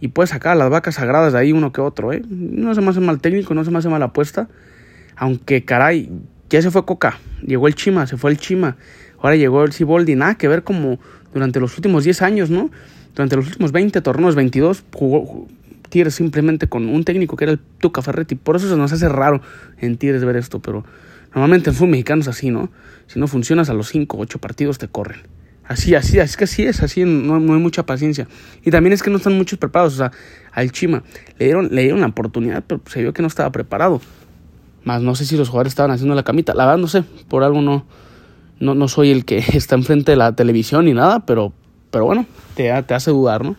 y 0.00 0.08
puede 0.08 0.28
sacar 0.28 0.56
las 0.56 0.70
vacas 0.70 0.94
sagradas 0.96 1.32
de 1.32 1.38
ahí 1.38 1.52
uno 1.52 1.72
que 1.72 1.80
otro, 1.80 2.12
¿eh? 2.12 2.22
No 2.28 2.74
se 2.74 2.80
me 2.80 2.90
hace 2.90 3.00
mal 3.00 3.20
técnico, 3.20 3.54
no 3.54 3.64
se 3.64 3.70
me 3.70 3.78
hace 3.78 3.88
mala 3.88 4.06
apuesta. 4.06 4.48
Aunque, 5.16 5.64
caray, 5.64 6.10
ya 6.48 6.62
se 6.62 6.70
fue 6.70 6.84
Coca, 6.84 7.18
llegó 7.46 7.68
el 7.68 7.74
Chima, 7.74 8.06
se 8.06 8.16
fue 8.16 8.30
el 8.30 8.38
Chima. 8.38 8.76
Ahora 9.20 9.36
llegó 9.36 9.64
el 9.64 9.72
Siboldi, 9.72 10.14
nada 10.14 10.36
que 10.36 10.48
ver 10.48 10.62
como 10.62 10.98
durante 11.32 11.60
los 11.60 11.76
últimos 11.76 12.04
10 12.04 12.22
años, 12.22 12.50
¿no? 12.50 12.70
Durante 13.14 13.36
los 13.36 13.46
últimos 13.46 13.72
20 13.72 14.00
torneos, 14.00 14.34
22, 14.34 14.84
jugó 14.92 15.46
Tigres 15.88 16.14
simplemente 16.14 16.68
con 16.68 16.88
un 16.88 17.04
técnico 17.04 17.36
que 17.36 17.44
era 17.44 17.52
el 17.52 17.58
Tuca 17.58 18.02
Ferretti. 18.02 18.34
Por 18.36 18.56
eso 18.56 18.68
se 18.68 18.76
nos 18.76 18.92
hace 18.92 19.08
raro 19.08 19.42
en 19.78 19.96
Tigres 19.96 20.24
ver 20.24 20.36
esto, 20.36 20.60
pero 20.60 20.84
normalmente 21.34 21.70
en 21.70 21.76
fútbol 21.76 21.90
mexicano 21.90 22.22
es 22.22 22.28
así, 22.28 22.50
¿no? 22.50 22.70
Si 23.06 23.18
no 23.18 23.26
funcionas 23.26 23.68
a 23.68 23.74
los 23.74 23.88
5 23.88 24.16
o 24.16 24.20
8 24.20 24.38
partidos 24.38 24.78
te 24.78 24.88
corren. 24.88 25.20
Así, 25.70 25.94
así, 25.94 26.18
es 26.18 26.36
que 26.36 26.44
así 26.44 26.64
es, 26.64 26.82
así 26.82 27.04
no, 27.04 27.36
hay 27.36 27.60
mucha 27.60 27.86
paciencia. 27.86 28.26
Y 28.64 28.72
también 28.72 28.92
es 28.92 29.04
que 29.04 29.10
no 29.10 29.18
están 29.18 29.36
muchos 29.36 29.58
preparados. 29.58 29.94
O 29.94 29.96
sea, 29.98 30.12
al 30.50 30.72
Chima 30.72 31.04
le 31.38 31.44
dieron, 31.46 31.68
le 31.70 31.82
dieron 31.82 32.00
la 32.00 32.08
oportunidad, 32.08 32.64
pero 32.66 32.80
se 32.86 33.02
vio 33.02 33.12
que 33.12 33.22
no 33.22 33.28
estaba 33.28 33.52
preparado. 33.52 34.00
Más 34.82 35.02
no 35.02 35.14
sé 35.14 35.24
si 35.26 35.36
los 35.36 35.48
jugadores 35.48 35.72
estaban 35.72 35.92
haciendo 35.92 36.14
la 36.14 36.24
camita. 36.24 36.54
La 36.54 36.66
verdad 36.66 36.78
no 36.78 36.88
sé, 36.88 37.04
por 37.28 37.44
algo 37.44 37.62
no, 37.62 37.86
no, 38.60 38.74
no 38.74 38.88
soy 38.88 39.10
el 39.10 39.24
que 39.24 39.38
está 39.52 39.74
enfrente 39.74 40.12
de 40.12 40.16
la 40.16 40.36
televisión 40.36 40.84
ni 40.84 40.94
nada, 40.94 41.26
pero 41.26 41.52
pero 41.90 42.04
bueno, 42.04 42.26
te, 42.54 42.70
te 42.84 42.94
hace 42.94 43.10
dudar, 43.10 43.44
¿no? 43.44 43.56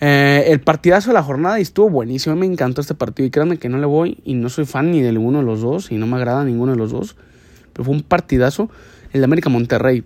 Eh, 0.00 0.46
el 0.48 0.60
partidazo 0.60 1.10
de 1.10 1.14
la 1.14 1.22
jornada 1.22 1.58
y 1.58 1.62
estuvo 1.62 1.88
buenísimo. 1.88 2.36
Me 2.36 2.46
encantó 2.46 2.80
este 2.80 2.94
partido. 2.94 3.26
Y 3.26 3.30
créanme 3.30 3.58
que 3.58 3.68
no 3.68 3.78
le 3.78 3.86
voy 3.86 4.18
y 4.24 4.34
no 4.34 4.48
soy 4.48 4.66
fan 4.66 4.90
ni 4.90 5.00
del 5.00 5.16
uno 5.16 5.38
de 5.38 5.44
los 5.44 5.60
dos. 5.60 5.92
Y 5.92 5.96
no 5.96 6.06
me 6.06 6.16
agrada 6.16 6.44
ninguno 6.44 6.72
de 6.72 6.78
los 6.78 6.90
dos. 6.90 7.16
Pero 7.72 7.84
fue 7.84 7.94
un 7.94 8.02
partidazo. 8.02 8.68
El 9.12 9.20
de 9.20 9.24
América 9.24 9.48
Monterrey. 9.48 10.04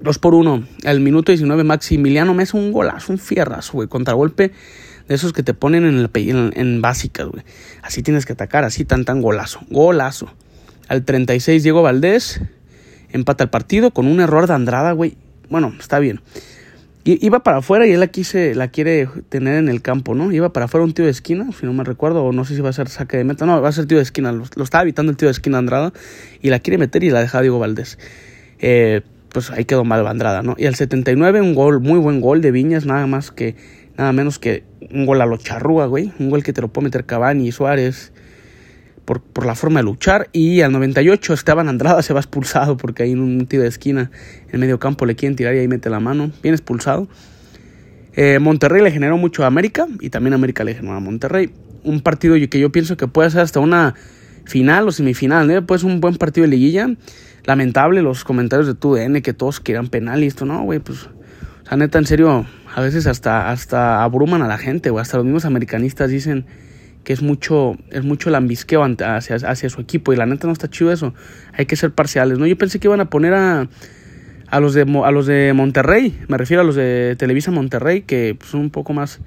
2 0.00 0.18
por 0.18 0.34
1. 0.34 0.64
Al 0.84 1.00
minuto 1.00 1.30
19, 1.30 1.62
Maximiliano 1.62 2.34
Mesa, 2.34 2.56
un 2.56 2.72
golazo, 2.72 3.12
un 3.12 3.18
fierrazo, 3.18 3.74
güey. 3.74 3.88
Contragolpe 3.88 4.50
de 5.06 5.14
esos 5.14 5.32
que 5.32 5.42
te 5.42 5.54
ponen 5.54 5.84
en, 5.84 6.10
en, 6.12 6.52
en 6.56 6.82
básicas, 6.82 7.28
güey. 7.28 7.44
Así 7.82 8.02
tienes 8.02 8.26
que 8.26 8.32
atacar, 8.32 8.64
así 8.64 8.84
tan 8.84 9.04
tan 9.04 9.20
golazo. 9.20 9.60
Golazo. 9.70 10.32
Al 10.88 11.04
36, 11.04 11.62
Diego 11.62 11.82
Valdés. 11.82 12.40
Empata 13.12 13.44
el 13.44 13.50
partido 13.50 13.92
con 13.92 14.06
un 14.06 14.20
error 14.20 14.46
de 14.46 14.54
Andrada, 14.54 14.92
güey. 14.92 15.16
Bueno, 15.48 15.72
está 15.78 15.98
bien. 15.98 16.20
Iba 17.04 17.42
para 17.42 17.58
afuera 17.58 17.84
y 17.84 17.90
él 17.90 18.02
aquí 18.02 18.22
se 18.22 18.54
la 18.54 18.68
quiere 18.68 19.08
tener 19.28 19.56
en 19.56 19.68
el 19.68 19.82
campo, 19.82 20.14
¿no? 20.14 20.30
Iba 20.30 20.52
para 20.52 20.66
afuera 20.66 20.84
un 20.84 20.94
tío 20.94 21.04
de 21.04 21.10
esquina, 21.10 21.50
si 21.58 21.66
no 21.66 21.72
me 21.72 21.82
recuerdo, 21.82 22.22
o 22.22 22.32
no 22.32 22.44
sé 22.44 22.54
si 22.54 22.60
va 22.60 22.70
a 22.70 22.72
ser 22.72 22.88
saque 22.88 23.16
de 23.16 23.24
meta. 23.24 23.44
No, 23.44 23.60
va 23.60 23.68
a 23.68 23.72
ser 23.72 23.86
tío 23.86 23.96
de 23.96 24.04
esquina. 24.04 24.30
Lo, 24.30 24.44
estaba 24.44 24.82
evitando 24.82 25.10
el 25.10 25.16
tío 25.16 25.26
de 25.26 25.32
esquina 25.32 25.58
Andrada 25.58 25.92
y 26.40 26.50
la 26.50 26.60
quiere 26.60 26.78
meter 26.78 27.02
y 27.02 27.10
la 27.10 27.20
deja 27.20 27.40
Diego 27.40 27.58
Valdés. 27.58 27.98
Eh, 28.60 29.02
pues 29.30 29.50
ahí 29.50 29.64
quedó 29.64 29.84
mal 29.84 30.06
Andrada, 30.06 30.42
¿no? 30.42 30.54
Y 30.56 30.66
al 30.66 30.76
79 30.76 31.40
un 31.40 31.54
gol, 31.54 31.80
muy 31.80 31.98
buen 31.98 32.20
gol 32.20 32.40
de 32.40 32.52
Viñas, 32.52 32.86
nada 32.86 33.06
más 33.08 33.32
que, 33.32 33.56
nada 33.98 34.12
menos 34.12 34.38
que 34.38 34.62
un 34.92 35.04
gol 35.04 35.20
a 35.22 35.26
lo 35.26 35.38
charrúa, 35.38 35.86
güey. 35.86 36.12
Un 36.20 36.30
gol 36.30 36.44
que 36.44 36.52
te 36.52 36.60
lo 36.60 36.68
puede 36.68 36.84
meter 36.84 37.04
Cavani 37.04 37.48
y 37.48 37.52
Suárez 37.52 38.12
por, 39.04 39.20
por, 39.20 39.46
la 39.46 39.54
forma 39.54 39.80
de 39.80 39.84
luchar. 39.84 40.28
Y 40.32 40.60
al 40.60 40.72
98 40.72 41.34
Esteban 41.34 41.68
Andrada 41.68 42.02
se 42.02 42.12
va 42.12 42.20
expulsado 42.20 42.76
porque 42.76 43.02
hay 43.04 43.14
un 43.14 43.46
tío 43.46 43.60
de 43.60 43.68
esquina 43.68 44.10
en 44.50 44.60
medio 44.60 44.78
campo 44.78 45.06
le 45.06 45.16
quieren 45.16 45.36
tirar 45.36 45.54
y 45.54 45.58
ahí 45.58 45.68
mete 45.68 45.90
la 45.90 46.00
mano. 46.00 46.30
Bien 46.42 46.54
expulsado. 46.54 47.08
Eh, 48.14 48.38
Monterrey 48.38 48.82
le 48.82 48.90
generó 48.90 49.16
mucho 49.16 49.44
a 49.44 49.46
América 49.46 49.86
y 50.00 50.10
también 50.10 50.34
América 50.34 50.64
le 50.64 50.74
generó 50.74 50.96
a 50.96 51.00
Monterrey. 51.00 51.50
Un 51.82 52.00
partido 52.00 52.36
que 52.48 52.60
yo 52.60 52.70
pienso 52.70 52.96
que 52.96 53.08
puede 53.08 53.30
ser 53.30 53.40
hasta 53.40 53.60
una 53.60 53.94
final 54.44 54.88
o 54.88 54.92
semifinal, 54.92 55.46
¿no? 55.48 55.66
Pues 55.66 55.82
un 55.82 56.00
buen 56.00 56.16
partido 56.16 56.44
de 56.44 56.50
liguilla. 56.50 56.88
Lamentable 57.44 58.02
los 58.02 58.24
comentarios 58.24 58.66
de 58.66 58.74
TUDN 58.74 59.20
que 59.20 59.32
todos 59.32 59.60
quieran 59.60 59.88
penal 59.88 60.22
y 60.22 60.26
esto, 60.26 60.44
no, 60.44 60.62
güey, 60.62 60.78
pues. 60.78 61.06
O 61.06 61.66
sea, 61.66 61.76
neta, 61.76 61.98
en 61.98 62.06
serio, 62.06 62.46
a 62.74 62.80
veces 62.80 63.06
hasta, 63.06 63.50
hasta 63.50 64.02
abruman 64.02 64.42
a 64.42 64.48
la 64.48 64.58
gente, 64.58 64.90
güey. 64.90 65.02
Hasta 65.02 65.16
los 65.16 65.26
mismos 65.26 65.44
americanistas 65.44 66.10
dicen 66.10 66.44
que 67.04 67.12
es 67.12 67.22
mucho, 67.22 67.76
es 67.90 68.04
mucho 68.04 68.30
lambisqueo 68.30 68.82
hacia, 68.84 69.36
hacia 69.36 69.68
su 69.68 69.80
equipo 69.80 70.12
y 70.12 70.16
la 70.16 70.26
neta 70.26 70.46
no 70.46 70.52
está 70.52 70.68
chido 70.68 70.92
eso. 70.92 71.14
Hay 71.52 71.66
que 71.66 71.76
ser 71.76 71.92
parciales, 71.92 72.38
¿no? 72.38 72.46
Yo 72.46 72.56
pensé 72.56 72.78
que 72.78 72.88
iban 72.88 73.00
a 73.00 73.10
poner 73.10 73.34
a, 73.34 73.68
a 74.48 74.60
los 74.60 74.74
de 74.74 74.82
a 74.82 75.10
los 75.10 75.26
de 75.26 75.52
Monterrey, 75.54 76.18
me 76.28 76.38
refiero 76.38 76.62
a 76.62 76.64
los 76.64 76.76
de 76.76 77.16
Televisa 77.18 77.50
Monterrey 77.50 78.02
que 78.02 78.36
pues, 78.38 78.50
son 78.50 78.60
un 78.60 78.70
poco 78.70 78.92
más 78.92 79.20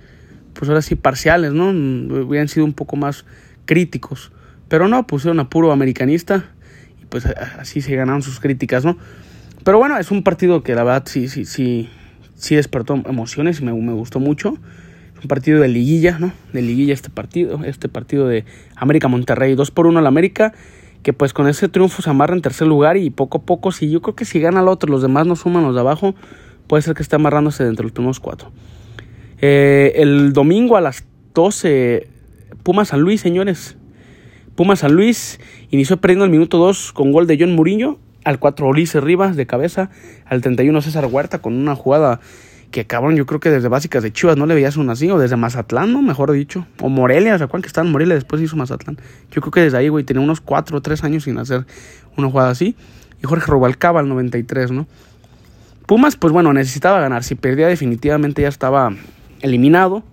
pues 0.53 0.69
ahora 0.69 0.81
sí 0.81 0.95
parciales, 0.95 1.51
¿no? 1.51 1.69
Hubieran 1.69 2.47
sido 2.47 2.65
un 2.65 2.73
poco 2.73 2.95
más 2.95 3.25
críticos. 3.65 4.31
Pero 4.69 4.87
no, 4.87 5.05
pusieron 5.05 5.39
a 5.41 5.49
puro 5.49 5.71
americanista 5.71 6.45
y 7.01 7.05
pues 7.05 7.25
así 7.25 7.81
se 7.81 7.95
ganaron 7.95 8.21
sus 8.21 8.39
críticas, 8.39 8.85
¿no? 8.85 8.97
Pero 9.65 9.79
bueno, 9.79 9.97
es 9.97 10.11
un 10.11 10.23
partido 10.23 10.63
que 10.63 10.75
la 10.75 10.83
verdad 10.83 11.03
sí 11.07 11.27
sí 11.27 11.45
sí 11.45 11.89
sí 12.35 12.55
despertó 12.55 12.93
emociones 13.05 13.59
y 13.59 13.65
me, 13.65 13.73
me 13.73 13.93
gustó 13.93 14.21
mucho 14.21 14.57
un 15.21 15.27
partido 15.27 15.61
de 15.61 15.67
liguilla, 15.67 16.19
¿no? 16.19 16.31
De 16.53 16.61
liguilla 16.61 16.93
este 16.93 17.09
partido, 17.09 17.63
este 17.63 17.89
partido 17.89 18.27
de 18.27 18.45
América 18.75 19.07
Monterrey, 19.07 19.55
2 19.55 19.71
por 19.71 19.87
1 19.87 19.99
al 19.99 20.07
América, 20.07 20.53
que 21.03 21.13
pues 21.13 21.33
con 21.33 21.47
ese 21.47 21.69
triunfo 21.69 22.01
se 22.01 22.09
amarra 22.09 22.35
en 22.35 22.41
tercer 22.41 22.67
lugar 22.67 22.97
y 22.97 23.09
poco 23.09 23.39
a 23.39 23.41
poco, 23.41 23.71
si 23.71 23.89
yo 23.89 24.01
creo 24.01 24.15
que 24.15 24.25
si 24.25 24.39
gana 24.39 24.61
el 24.61 24.67
otro, 24.67 24.91
los 24.91 25.01
demás 25.01 25.27
no 25.27 25.35
suman 25.35 25.63
los 25.63 25.75
de 25.75 25.81
abajo, 25.81 26.15
puede 26.67 26.81
ser 26.81 26.95
que 26.95 27.03
esté 27.03 27.15
amarrándose 27.15 27.63
dentro 27.63 27.83
de 27.83 27.87
los 27.87 27.91
primeros 27.93 28.19
cuatro. 28.19 28.51
Eh, 29.41 29.93
el 29.97 30.33
domingo 30.33 30.77
a 30.77 30.81
las 30.81 31.05
12, 31.33 32.07
Pumas 32.63 32.89
San 32.89 33.01
Luis, 33.01 33.21
señores. 33.21 33.77
Pumas 34.55 34.79
San 34.79 34.93
Luis 34.93 35.39
inició 35.69 35.97
perdiendo 35.97 36.25
el 36.25 36.31
minuto 36.31 36.57
2 36.57 36.93
con 36.93 37.11
gol 37.11 37.27
de 37.27 37.37
John 37.39 37.53
Muriño, 37.53 37.99
al 38.23 38.39
4 38.39 38.67
Ulises 38.67 39.03
Rivas 39.03 39.35
de 39.35 39.45
cabeza, 39.45 39.91
al 40.25 40.41
31 40.41 40.81
César 40.81 41.05
Huerta 41.05 41.39
con 41.39 41.53
una 41.53 41.75
jugada 41.75 42.19
que 42.75 42.85
cabrón, 42.85 43.15
yo 43.15 43.25
creo 43.25 43.39
que 43.39 43.49
desde 43.49 43.69
básicas 43.69 44.03
de 44.03 44.11
Chivas 44.11 44.35
no 44.35 44.45
le 44.45 44.53
veías 44.53 44.75
un 44.75 44.89
así, 44.89 45.09
o 45.09 45.17
desde 45.17 45.37
Mazatlán, 45.37 45.93
¿no? 45.93 46.01
Mejor 46.01 46.33
dicho. 46.33 46.67
O 46.81 46.89
Morelia, 46.89 47.37
¿se 47.37 47.45
acuerdan 47.45 47.61
que 47.61 47.67
estaba 47.67 47.87
en 47.87 47.93
Morelia? 47.93 48.15
Después 48.15 48.41
hizo 48.41 48.57
Mazatlán. 48.57 48.97
Yo 49.31 49.39
creo 49.39 49.51
que 49.51 49.61
desde 49.61 49.77
ahí, 49.77 49.87
güey, 49.87 50.03
tenía 50.03 50.21
unos 50.21 50.41
4 50.41 50.77
o 50.77 50.81
3 50.81 51.05
años 51.05 51.23
sin 51.23 51.37
hacer 51.37 51.65
una 52.17 52.29
jugada 52.29 52.49
así. 52.49 52.75
Y 53.23 53.27
Jorge 53.27 53.49
Robalcaba 53.49 54.01
al 54.01 54.09
93, 54.09 54.71
¿no? 54.71 54.87
Pumas, 55.85 56.17
pues 56.17 56.33
bueno, 56.33 56.51
necesitaba 56.51 56.99
ganar. 56.99 57.23
Si 57.23 57.35
perdía, 57.35 57.67
definitivamente 57.67 58.41
ya 58.41 58.49
estaba 58.49 58.91
eliminado. 59.39 60.03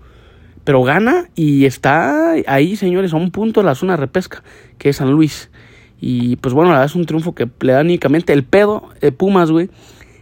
Pero 0.62 0.84
gana 0.84 1.30
y 1.34 1.64
está 1.64 2.34
ahí, 2.46 2.76
señores, 2.76 3.12
a 3.12 3.16
un 3.16 3.32
punto 3.32 3.58
de 3.58 3.66
la 3.66 3.74
zona 3.74 3.94
de 3.94 3.96
repesca, 3.96 4.44
que 4.78 4.90
es 4.90 4.98
San 4.98 5.10
Luis. 5.10 5.50
Y 6.00 6.36
pues 6.36 6.54
bueno, 6.54 6.70
la 6.70 6.76
verdad 6.76 6.92
es 6.92 6.94
un 6.94 7.06
triunfo 7.06 7.34
que 7.34 7.50
le 7.60 7.72
da 7.72 7.80
únicamente 7.80 8.32
el 8.32 8.44
pedo 8.44 8.88
de 9.00 9.10
Pumas, 9.10 9.50
güey. 9.50 9.68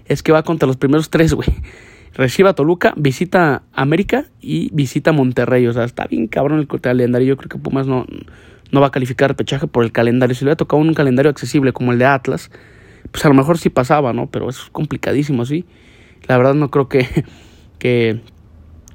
Es 0.07 0.23
que 0.23 0.33
va 0.33 0.43
contra 0.43 0.67
los 0.67 0.79
primeros 0.79 1.11
tres, 1.11 1.35
güey 1.35 1.47
recibe 2.15 2.49
a 2.49 2.55
Toluca, 2.55 2.93
visita 2.97 3.63
América 3.73 4.27
y 4.41 4.71
visita 4.73 5.13
Monterrey. 5.13 5.67
O 5.67 5.73
sea, 5.73 5.85
está 5.85 6.07
bien 6.07 6.27
cabrón 6.27 6.59
el 6.59 6.81
calendario. 6.81 7.29
Yo 7.29 7.37
creo 7.37 7.49
que 7.49 7.59
Pumas 7.59 7.87
no, 7.87 8.07
no 8.71 8.81
va 8.81 8.89
a 8.89 8.91
calificar 8.91 9.37
pechaje 9.37 9.67
por 9.67 9.85
el 9.85 9.93
calendario. 9.93 10.35
Si 10.35 10.45
le 10.45 10.49
hubiera 10.49 10.57
tocado 10.57 10.83
un 10.83 10.95
calendario 10.95 11.31
accesible 11.31 11.73
como 11.73 11.93
el 11.93 11.99
de 11.99 12.07
Atlas, 12.07 12.51
pues 13.11 13.25
a 13.25 13.29
lo 13.29 13.35
mejor 13.35 13.59
sí 13.59 13.71
pasaba, 13.71 14.13
¿no? 14.13 14.31
Pero 14.31 14.49
es 14.49 14.61
complicadísimo, 14.73 15.45
sí. 15.45 15.65
La 16.27 16.37
verdad 16.37 16.55
no 16.55 16.71
creo 16.71 16.89
que, 16.89 17.07
que, 17.79 18.21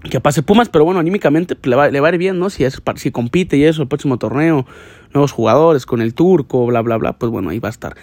que 0.10 0.20
pase 0.20 0.44
Pumas, 0.44 0.70
pero 0.70 0.86
bueno, 0.86 1.00
anímicamente 1.00 1.56
pues, 1.56 1.70
le, 1.70 1.76
va, 1.76 1.90
le 1.90 2.00
va 2.00 2.10
a 2.10 2.12
ir 2.12 2.18
bien, 2.18 2.40
¿no? 2.40 2.50
Si, 2.50 2.64
es, 2.64 2.82
si 2.96 3.12
compite 3.12 3.58
y 3.58 3.64
eso, 3.64 3.82
el 3.82 3.88
próximo 3.88 4.18
torneo, 4.18 4.66
nuevos 5.14 5.32
jugadores 5.32 5.86
con 5.86 6.02
el 6.02 6.14
turco, 6.14 6.66
bla, 6.66 6.82
bla, 6.82 6.98
bla, 6.98 7.14
pues 7.14 7.32
bueno, 7.32 7.50
ahí 7.50 7.60
va 7.60 7.70
a 7.70 7.72
estar. 7.72 7.96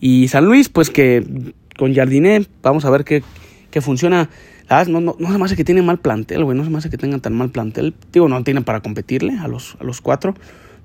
Y 0.00 0.28
San 0.28 0.46
Luis, 0.46 0.68
pues 0.68 0.90
que 0.90 1.52
con 1.76 1.94
Jardiné, 1.94 2.46
vamos 2.62 2.84
a 2.84 2.90
ver 2.90 3.04
qué, 3.04 3.22
qué 3.70 3.80
funciona. 3.80 4.30
Ah, 4.68 4.84
no, 4.86 5.00
no, 5.00 5.16
no 5.18 5.32
se 5.32 5.38
me 5.38 5.44
hace 5.44 5.56
que 5.56 5.64
tiene 5.64 5.82
mal 5.82 5.98
plantel, 5.98 6.44
güey. 6.44 6.56
No 6.56 6.64
se 6.64 6.70
me 6.70 6.78
hace 6.78 6.90
que 6.90 6.98
tengan 6.98 7.20
tan 7.20 7.34
mal 7.34 7.50
plantel. 7.50 7.94
Digo, 8.12 8.28
no 8.28 8.42
tienen 8.44 8.64
para 8.64 8.80
competirle 8.80 9.38
a 9.38 9.48
los, 9.48 9.76
a 9.80 9.84
los 9.84 10.00
cuatro 10.00 10.34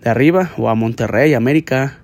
de 0.02 0.10
arriba. 0.10 0.52
O 0.58 0.70
a 0.70 0.76
Monterrey, 0.76 1.34
América. 1.34 2.00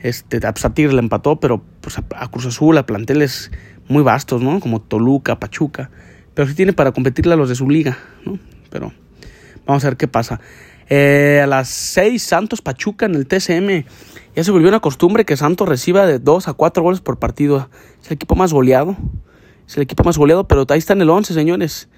Este, 0.00 0.40
a 0.46 0.52
Tigres 0.52 0.94
le 0.94 1.00
empató, 1.00 1.40
pero 1.40 1.62
pues, 1.80 1.98
a, 1.98 2.30
Cruz 2.30 2.46
Azul, 2.46 2.76
a 2.78 2.86
planteles 2.86 3.50
muy 3.88 4.02
vastos, 4.02 4.42
¿no? 4.42 4.60
Como 4.60 4.80
Toluca, 4.80 5.40
Pachuca. 5.40 5.90
Pero 6.34 6.48
sí 6.48 6.54
tiene 6.54 6.72
para 6.72 6.92
competirle 6.92 7.32
a 7.32 7.36
los 7.36 7.48
de 7.48 7.54
su 7.54 7.68
liga, 7.68 7.96
¿no? 8.24 8.38
Pero 8.70 8.92
vamos 9.66 9.84
a 9.84 9.88
ver 9.88 9.96
qué 9.96 10.06
pasa. 10.06 10.40
Eh, 10.88 11.40
a 11.42 11.46
las 11.46 11.68
seis, 11.68 12.22
Santos 12.22 12.62
Pachuca 12.62 13.06
en 13.06 13.14
el 13.14 13.26
TCM. 13.26 13.84
Ya 14.36 14.44
se 14.44 14.50
volvió 14.50 14.68
una 14.68 14.80
costumbre 14.80 15.24
que 15.24 15.36
Santos 15.36 15.68
reciba 15.68 16.06
de 16.06 16.18
dos 16.18 16.46
a 16.46 16.52
cuatro 16.52 16.82
goles 16.82 17.00
por 17.00 17.18
partido. 17.18 17.70
Es 18.02 18.08
el 18.08 18.14
equipo 18.14 18.36
más 18.36 18.52
goleado. 18.52 18.96
Es 19.66 19.76
el 19.76 19.82
equipo 19.82 20.04
más 20.04 20.16
goleado, 20.18 20.46
pero 20.46 20.64
ahí 20.68 20.78
está 20.78 20.92
en 20.92 21.02
el 21.02 21.10
11, 21.10 21.34
señores. 21.34 21.88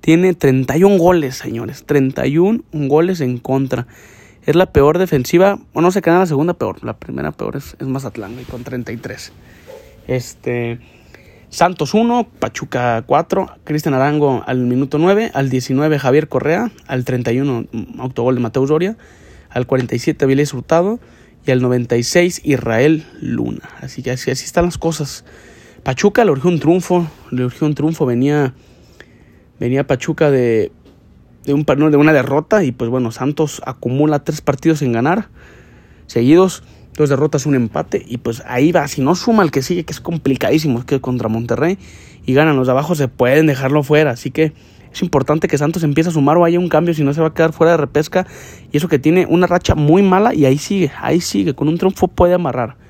Tiene 0.00 0.34
31 0.34 0.98
goles, 0.98 1.36
señores. 1.36 1.84
31 1.84 2.62
goles 2.72 3.20
en 3.20 3.38
contra. 3.38 3.86
Es 4.44 4.54
la 4.54 4.66
peor 4.66 4.98
defensiva. 4.98 5.58
Bueno, 5.72 5.88
no 5.88 5.92
se 5.92 6.02
queda 6.02 6.18
la 6.18 6.26
segunda 6.26 6.54
peor. 6.54 6.84
La 6.84 6.96
primera 6.96 7.32
peor 7.32 7.56
es, 7.56 7.76
es 7.80 7.86
Mazatlán, 7.86 8.36
con 8.48 8.62
33. 8.62 9.32
Este. 10.06 10.78
Santos 11.48 11.94
1, 11.94 12.28
Pachuca 12.38 13.02
4, 13.06 13.46
Cristian 13.64 13.94
Arango 13.94 14.42
al 14.46 14.58
minuto 14.58 14.98
9, 14.98 15.30
al 15.32 15.48
19 15.48 15.98
Javier 15.98 16.28
Correa, 16.28 16.72
al 16.86 17.04
31 17.04 17.66
autogol 17.98 18.34
de 18.34 18.40
Mateo 18.40 18.66
Zoria, 18.66 18.96
al 19.48 19.66
47 19.66 20.24
Avilés 20.24 20.52
Hurtado 20.52 20.98
y 21.46 21.52
al 21.52 21.62
96 21.62 22.42
Israel 22.44 23.06
Luna. 23.20 23.70
Así 23.80 24.02
que 24.02 24.10
así 24.10 24.30
están 24.30 24.66
las 24.66 24.76
cosas. 24.76 25.24
Pachuca 25.86 26.24
le 26.24 26.32
urgió 26.32 26.50
un 26.50 26.58
triunfo, 26.58 27.06
le 27.30 27.44
urgió 27.44 27.64
un 27.64 27.76
triunfo, 27.76 28.06
venía, 28.06 28.54
venía 29.60 29.86
Pachuca 29.86 30.32
de, 30.32 30.72
de, 31.44 31.54
un, 31.54 31.62
de 31.64 31.96
una 31.96 32.12
derrota 32.12 32.64
y 32.64 32.72
pues 32.72 32.90
bueno, 32.90 33.12
Santos 33.12 33.62
acumula 33.64 34.24
tres 34.24 34.40
partidos 34.40 34.80
sin 34.80 34.90
ganar, 34.90 35.28
seguidos, 36.08 36.64
dos 36.96 37.08
derrotas, 37.08 37.46
un 37.46 37.54
empate 37.54 38.04
y 38.04 38.16
pues 38.16 38.42
ahí 38.48 38.72
va, 38.72 38.88
si 38.88 39.00
no 39.00 39.14
suma 39.14 39.44
el 39.44 39.52
que 39.52 39.62
sigue, 39.62 39.84
que 39.84 39.92
es 39.92 40.00
complicadísimo, 40.00 40.80
es 40.80 40.84
que 40.84 41.00
contra 41.00 41.28
Monterrey 41.28 41.78
y 42.24 42.34
ganan 42.34 42.56
los 42.56 42.66
de 42.66 42.72
abajo, 42.72 42.96
se 42.96 43.06
pueden 43.06 43.46
dejarlo 43.46 43.84
fuera, 43.84 44.10
así 44.10 44.32
que 44.32 44.54
es 44.92 45.02
importante 45.02 45.46
que 45.46 45.56
Santos 45.56 45.84
empiece 45.84 46.10
a 46.10 46.12
sumar 46.12 46.36
o 46.36 46.44
haya 46.44 46.58
un 46.58 46.68
cambio, 46.68 46.94
si 46.94 47.04
no 47.04 47.14
se 47.14 47.20
va 47.20 47.28
a 47.28 47.34
quedar 47.34 47.52
fuera 47.52 47.72
de 47.72 47.76
repesca. 47.76 48.26
Y 48.72 48.78
eso 48.78 48.88
que 48.88 48.98
tiene 48.98 49.26
una 49.28 49.46
racha 49.46 49.76
muy 49.76 50.02
mala 50.02 50.34
y 50.34 50.46
ahí 50.46 50.58
sigue, 50.58 50.90
ahí 51.00 51.20
sigue, 51.20 51.54
con 51.54 51.68
un 51.68 51.78
triunfo 51.78 52.08
puede 52.08 52.34
amarrar 52.34 52.85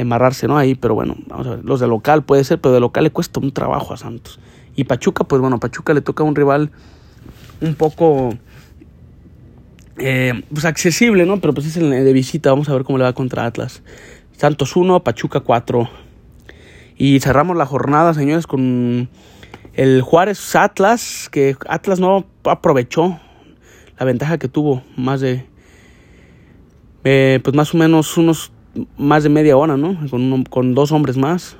amarrarse, 0.00 0.48
¿no? 0.48 0.56
Ahí, 0.58 0.74
pero 0.74 0.94
bueno, 0.94 1.16
vamos 1.26 1.46
a 1.46 1.50
ver. 1.50 1.64
Los 1.64 1.80
de 1.80 1.86
local 1.86 2.22
puede 2.22 2.44
ser, 2.44 2.60
pero 2.60 2.74
de 2.74 2.80
local 2.80 3.04
le 3.04 3.10
cuesta 3.10 3.40
un 3.40 3.52
trabajo 3.52 3.94
a 3.94 3.96
Santos. 3.96 4.38
Y 4.74 4.84
Pachuca, 4.84 5.24
pues 5.24 5.40
bueno, 5.40 5.60
Pachuca 5.60 5.92
le 5.94 6.00
toca 6.00 6.22
a 6.22 6.26
un 6.26 6.34
rival 6.34 6.70
un 7.60 7.74
poco 7.74 8.34
eh, 9.98 10.42
pues 10.52 10.64
accesible, 10.64 11.26
¿no? 11.26 11.40
Pero 11.40 11.54
pues 11.54 11.66
es 11.66 11.76
el 11.76 11.90
de 11.90 12.12
visita, 12.12 12.50
vamos 12.50 12.68
a 12.68 12.72
ver 12.72 12.84
cómo 12.84 12.98
le 12.98 13.04
va 13.04 13.12
contra 13.12 13.44
Atlas. 13.44 13.82
Santos 14.36 14.76
1, 14.76 15.04
Pachuca 15.04 15.40
4. 15.40 15.88
Y 16.96 17.20
cerramos 17.20 17.56
la 17.56 17.66
jornada, 17.66 18.14
señores, 18.14 18.46
con 18.46 19.08
El 19.74 20.02
Juárez 20.02 20.54
Atlas, 20.56 21.28
que 21.30 21.56
Atlas 21.68 22.00
no 22.00 22.26
aprovechó 22.44 23.18
la 23.98 24.06
ventaja 24.06 24.38
que 24.38 24.48
tuvo, 24.48 24.82
más 24.96 25.20
de, 25.20 25.46
eh, 27.04 27.40
pues 27.42 27.54
más 27.54 27.74
o 27.74 27.78
menos 27.78 28.16
unos, 28.16 28.51
más 28.96 29.22
de 29.22 29.28
media 29.28 29.56
hora, 29.56 29.76
¿no? 29.76 29.98
Con, 30.10 30.44
con 30.44 30.74
dos 30.74 30.92
hombres 30.92 31.16
más. 31.16 31.56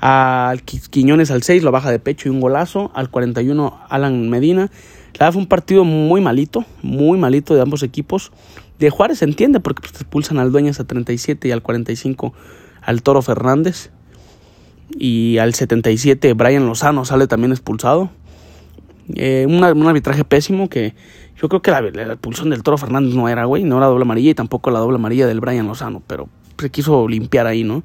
Al 0.00 0.62
Quiñones 0.62 1.30
al 1.30 1.42
6 1.42 1.62
lo 1.62 1.72
baja 1.72 1.90
de 1.90 1.98
pecho 1.98 2.28
y 2.28 2.32
un 2.32 2.40
golazo. 2.40 2.90
Al 2.94 3.10
41 3.10 3.80
Alan 3.88 4.28
Medina. 4.28 4.70
La 5.18 5.30
fue 5.30 5.40
un 5.42 5.48
partido 5.48 5.84
muy 5.84 6.20
malito, 6.20 6.64
muy 6.82 7.18
malito 7.18 7.54
de 7.54 7.60
ambos 7.60 7.82
equipos. 7.82 8.32
De 8.78 8.90
Juárez 8.90 9.18
se 9.18 9.24
entiende 9.24 9.60
porque 9.60 9.80
pues, 9.80 9.94
expulsan 9.94 10.38
al 10.38 10.50
Dueñas 10.50 10.80
a 10.80 10.84
37 10.84 11.48
y 11.48 11.52
al 11.52 11.62
45 11.62 12.34
al 12.82 13.02
Toro 13.02 13.22
Fernández. 13.22 13.90
Y 14.98 15.38
al 15.38 15.54
77 15.54 16.34
Brian 16.34 16.66
Lozano 16.66 17.04
sale 17.04 17.26
también 17.26 17.52
expulsado. 17.52 18.10
Eh, 19.14 19.44
un 19.46 19.86
arbitraje 19.86 20.24
pésimo 20.24 20.68
que 20.68 20.94
yo 21.40 21.48
creo 21.48 21.62
que 21.62 21.70
la, 21.70 21.80
expulsión 22.12 22.50
del 22.50 22.62
Toro 22.62 22.78
Fernández 22.78 23.14
no 23.14 23.28
era, 23.28 23.44
güey, 23.44 23.64
no 23.64 23.78
era 23.78 23.86
doble 23.86 24.02
amarilla 24.02 24.30
y 24.30 24.34
tampoco 24.34 24.70
la 24.70 24.78
doble 24.78 24.96
amarilla 24.96 25.26
del 25.26 25.40
Brian 25.40 25.66
Lozano, 25.66 26.02
pero 26.06 26.28
se 26.58 26.70
quiso 26.70 27.08
limpiar 27.08 27.46
ahí, 27.46 27.64
¿no? 27.64 27.82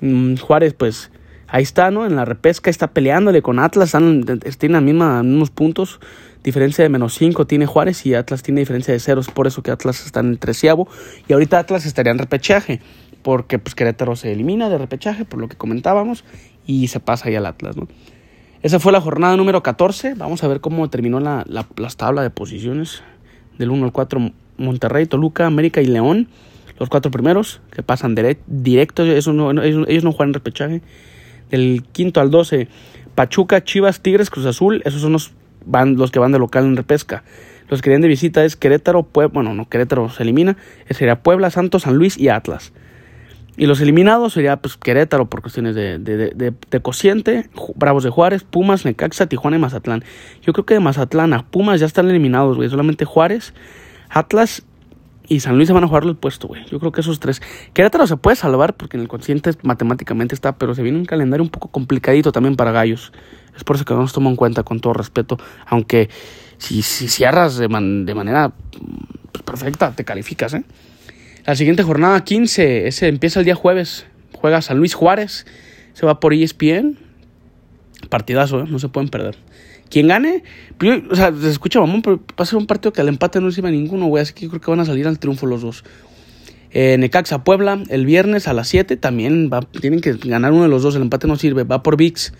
Mm, 0.00 0.36
Juárez, 0.36 0.74
pues 0.74 1.10
ahí 1.48 1.62
está, 1.62 1.90
¿no? 1.90 2.06
En 2.06 2.16
la 2.16 2.24
repesca 2.24 2.70
está 2.70 2.88
peleándole 2.88 3.42
con 3.42 3.58
Atlas, 3.58 3.88
están, 3.88 4.24
tienen 4.58 4.72
la 4.72 4.80
misma, 4.80 5.22
mismos 5.22 5.50
puntos, 5.50 6.00
diferencia 6.44 6.84
de 6.84 6.90
menos 6.90 7.14
5 7.14 7.46
tiene 7.46 7.66
Juárez 7.66 8.04
y 8.06 8.14
Atlas 8.14 8.42
tiene 8.42 8.60
diferencia 8.60 8.92
de 8.92 9.00
ceros, 9.00 9.28
por 9.30 9.46
eso 9.46 9.62
que 9.62 9.70
Atlas 9.70 10.04
está 10.04 10.20
en 10.20 10.28
el 10.28 10.38
treceavo 10.38 10.86
y 11.26 11.32
ahorita 11.32 11.58
Atlas 11.58 11.86
estaría 11.86 12.12
en 12.12 12.18
repechaje 12.18 12.80
porque 13.22 13.58
pues 13.58 13.74
Querétaro 13.74 14.16
se 14.16 14.32
elimina 14.32 14.68
de 14.68 14.78
repechaje, 14.78 15.24
por 15.24 15.40
lo 15.40 15.48
que 15.48 15.56
comentábamos, 15.56 16.24
y 16.66 16.88
se 16.88 17.00
pasa 17.00 17.28
ahí 17.28 17.34
al 17.34 17.46
Atlas, 17.46 17.76
¿no? 17.76 17.88
Esa 18.60 18.80
fue 18.80 18.90
la 18.90 19.00
jornada 19.00 19.36
número 19.36 19.62
14. 19.62 20.14
Vamos 20.14 20.42
a 20.42 20.48
ver 20.48 20.60
cómo 20.60 20.90
terminó 20.90 21.20
la, 21.20 21.44
la, 21.46 21.66
las 21.76 21.96
tablas 21.96 22.24
de 22.24 22.30
posiciones. 22.30 23.02
Del 23.56 23.70
1 23.70 23.86
al 23.86 23.92
4, 23.92 24.32
Monterrey, 24.56 25.06
Toluca, 25.06 25.46
América 25.46 25.80
y 25.80 25.86
León. 25.86 26.28
Los 26.78 26.88
cuatro 26.88 27.10
primeros 27.10 27.60
que 27.72 27.82
pasan 27.82 28.14
directo, 28.46 29.02
ellos, 29.02 29.28
no, 29.28 29.50
ellos, 29.62 30.04
no 30.04 30.12
juegan 30.12 30.34
repechaje. 30.34 30.80
Del 31.50 31.84
quinto 31.92 32.20
al 32.20 32.30
12, 32.30 32.68
Pachuca, 33.14 33.64
Chivas, 33.64 34.00
Tigres, 34.00 34.30
Cruz 34.30 34.46
Azul. 34.46 34.82
Esos 34.84 35.00
son 35.00 35.12
los, 35.12 35.32
van, 35.64 35.96
los 35.96 36.10
que 36.10 36.18
van 36.18 36.32
de 36.32 36.38
local 36.38 36.64
en 36.64 36.76
repesca. 36.76 37.24
Los 37.68 37.82
que 37.82 37.90
vienen 37.90 38.02
de 38.02 38.08
visita 38.08 38.44
es 38.44 38.56
Querétaro, 38.56 39.02
Puebla, 39.02 39.32
bueno, 39.34 39.54
no, 39.54 39.68
Querétaro 39.68 40.08
se 40.08 40.22
elimina. 40.22 40.56
Sería 40.90 41.22
Puebla, 41.22 41.50
Santos, 41.50 41.82
San 41.82 41.96
Luis 41.96 42.16
y 42.16 42.28
Atlas. 42.28 42.72
Y 43.58 43.66
los 43.66 43.80
eliminados 43.80 44.34
sería 44.34 44.56
pues 44.58 44.76
Querétaro 44.76 45.28
por 45.28 45.42
cuestiones 45.42 45.74
de, 45.74 45.98
de, 45.98 46.32
de, 46.70 46.80
cociente, 46.80 47.50
Bravos 47.74 48.04
de 48.04 48.10
Juárez, 48.10 48.44
Pumas, 48.44 48.84
Necaxa, 48.84 49.26
Tijuana 49.26 49.56
y 49.56 49.60
Mazatlán. 49.60 50.04
Yo 50.42 50.52
creo 50.52 50.64
que 50.64 50.74
de 50.74 50.80
Mazatlán 50.80 51.34
a 51.34 51.44
Pumas 51.44 51.80
ya 51.80 51.86
están 51.86 52.08
eliminados, 52.08 52.56
güey. 52.56 52.70
Solamente 52.70 53.04
Juárez, 53.04 53.54
Atlas 54.10 54.62
y 55.26 55.40
San 55.40 55.56
Luis 55.56 55.66
se 55.66 55.72
van 55.72 55.82
a 55.82 55.88
jugar 55.88 56.04
el 56.04 56.14
puesto, 56.14 56.46
güey. 56.46 56.64
Yo 56.66 56.78
creo 56.78 56.92
que 56.92 57.00
esos 57.00 57.18
tres. 57.18 57.42
Querétaro 57.74 58.06
se 58.06 58.16
puede 58.16 58.36
salvar 58.36 58.76
porque 58.76 58.96
en 58.96 59.02
el 59.02 59.08
consciente 59.08 59.50
matemáticamente 59.62 60.36
está, 60.36 60.56
pero 60.56 60.76
se 60.76 60.84
viene 60.84 60.96
un 60.96 61.04
calendario 61.04 61.42
un 61.42 61.50
poco 61.50 61.66
complicadito 61.66 62.30
también 62.30 62.54
para 62.54 62.70
Gallos. 62.70 63.12
Es 63.56 63.64
por 63.64 63.74
eso 63.74 63.84
que 63.84 63.92
no 63.92 64.02
nos 64.02 64.12
tomo 64.12 64.30
en 64.30 64.36
cuenta 64.36 64.62
con 64.62 64.78
todo 64.78 64.92
respeto. 64.92 65.36
Aunque 65.66 66.10
si, 66.58 66.82
si 66.82 67.08
cierras 67.08 67.56
de, 67.56 67.66
de 67.66 68.14
manera 68.14 68.52
pues, 69.32 69.42
perfecta, 69.42 69.90
te 69.90 70.04
calificas, 70.04 70.54
¿eh? 70.54 70.64
La 71.48 71.56
siguiente 71.56 71.82
jornada 71.82 72.22
15, 72.24 72.88
ese 72.88 73.08
empieza 73.08 73.38
el 73.38 73.46
día 73.46 73.54
jueves. 73.54 74.04
Juega 74.34 74.60
San 74.60 74.76
Luis 74.76 74.92
Juárez. 74.92 75.46
Se 75.94 76.04
va 76.04 76.20
por 76.20 76.34
ESPN. 76.34 76.98
Partidazo, 78.10 78.60
¿eh? 78.60 78.64
no 78.68 78.78
se 78.78 78.90
pueden 78.90 79.08
perder. 79.08 79.38
Quien 79.88 80.08
gane, 80.08 80.42
o 81.10 81.16
sea, 81.16 81.32
se 81.32 81.48
escucha 81.48 81.80
mamón, 81.80 82.02
pero 82.02 82.18
va 82.18 82.42
a 82.42 82.44
ser 82.44 82.58
un 82.58 82.66
partido 82.66 82.92
que 82.92 83.00
al 83.00 83.08
empate 83.08 83.40
no 83.40 83.50
sirve 83.50 83.68
a 83.68 83.70
ninguno, 83.70 84.08
güey. 84.08 84.20
Así 84.24 84.34
que 84.34 84.46
creo 84.46 84.60
que 84.60 84.70
van 84.70 84.80
a 84.80 84.84
salir 84.84 85.08
al 85.08 85.18
triunfo 85.18 85.46
los 85.46 85.62
dos. 85.62 85.84
Eh, 86.70 86.98
Necaxa 86.98 87.44
Puebla, 87.44 87.82
el 87.88 88.04
viernes 88.04 88.46
a 88.46 88.52
las 88.52 88.68
7 88.68 88.98
también 88.98 89.48
tienen 89.80 90.02
que 90.02 90.12
ganar 90.22 90.52
uno 90.52 90.64
de 90.64 90.68
los 90.68 90.82
dos, 90.82 90.96
el 90.96 91.00
empate 91.00 91.28
no 91.28 91.36
sirve, 91.36 91.64
va 91.64 91.82
por 91.82 91.96
VIX. 91.96 92.30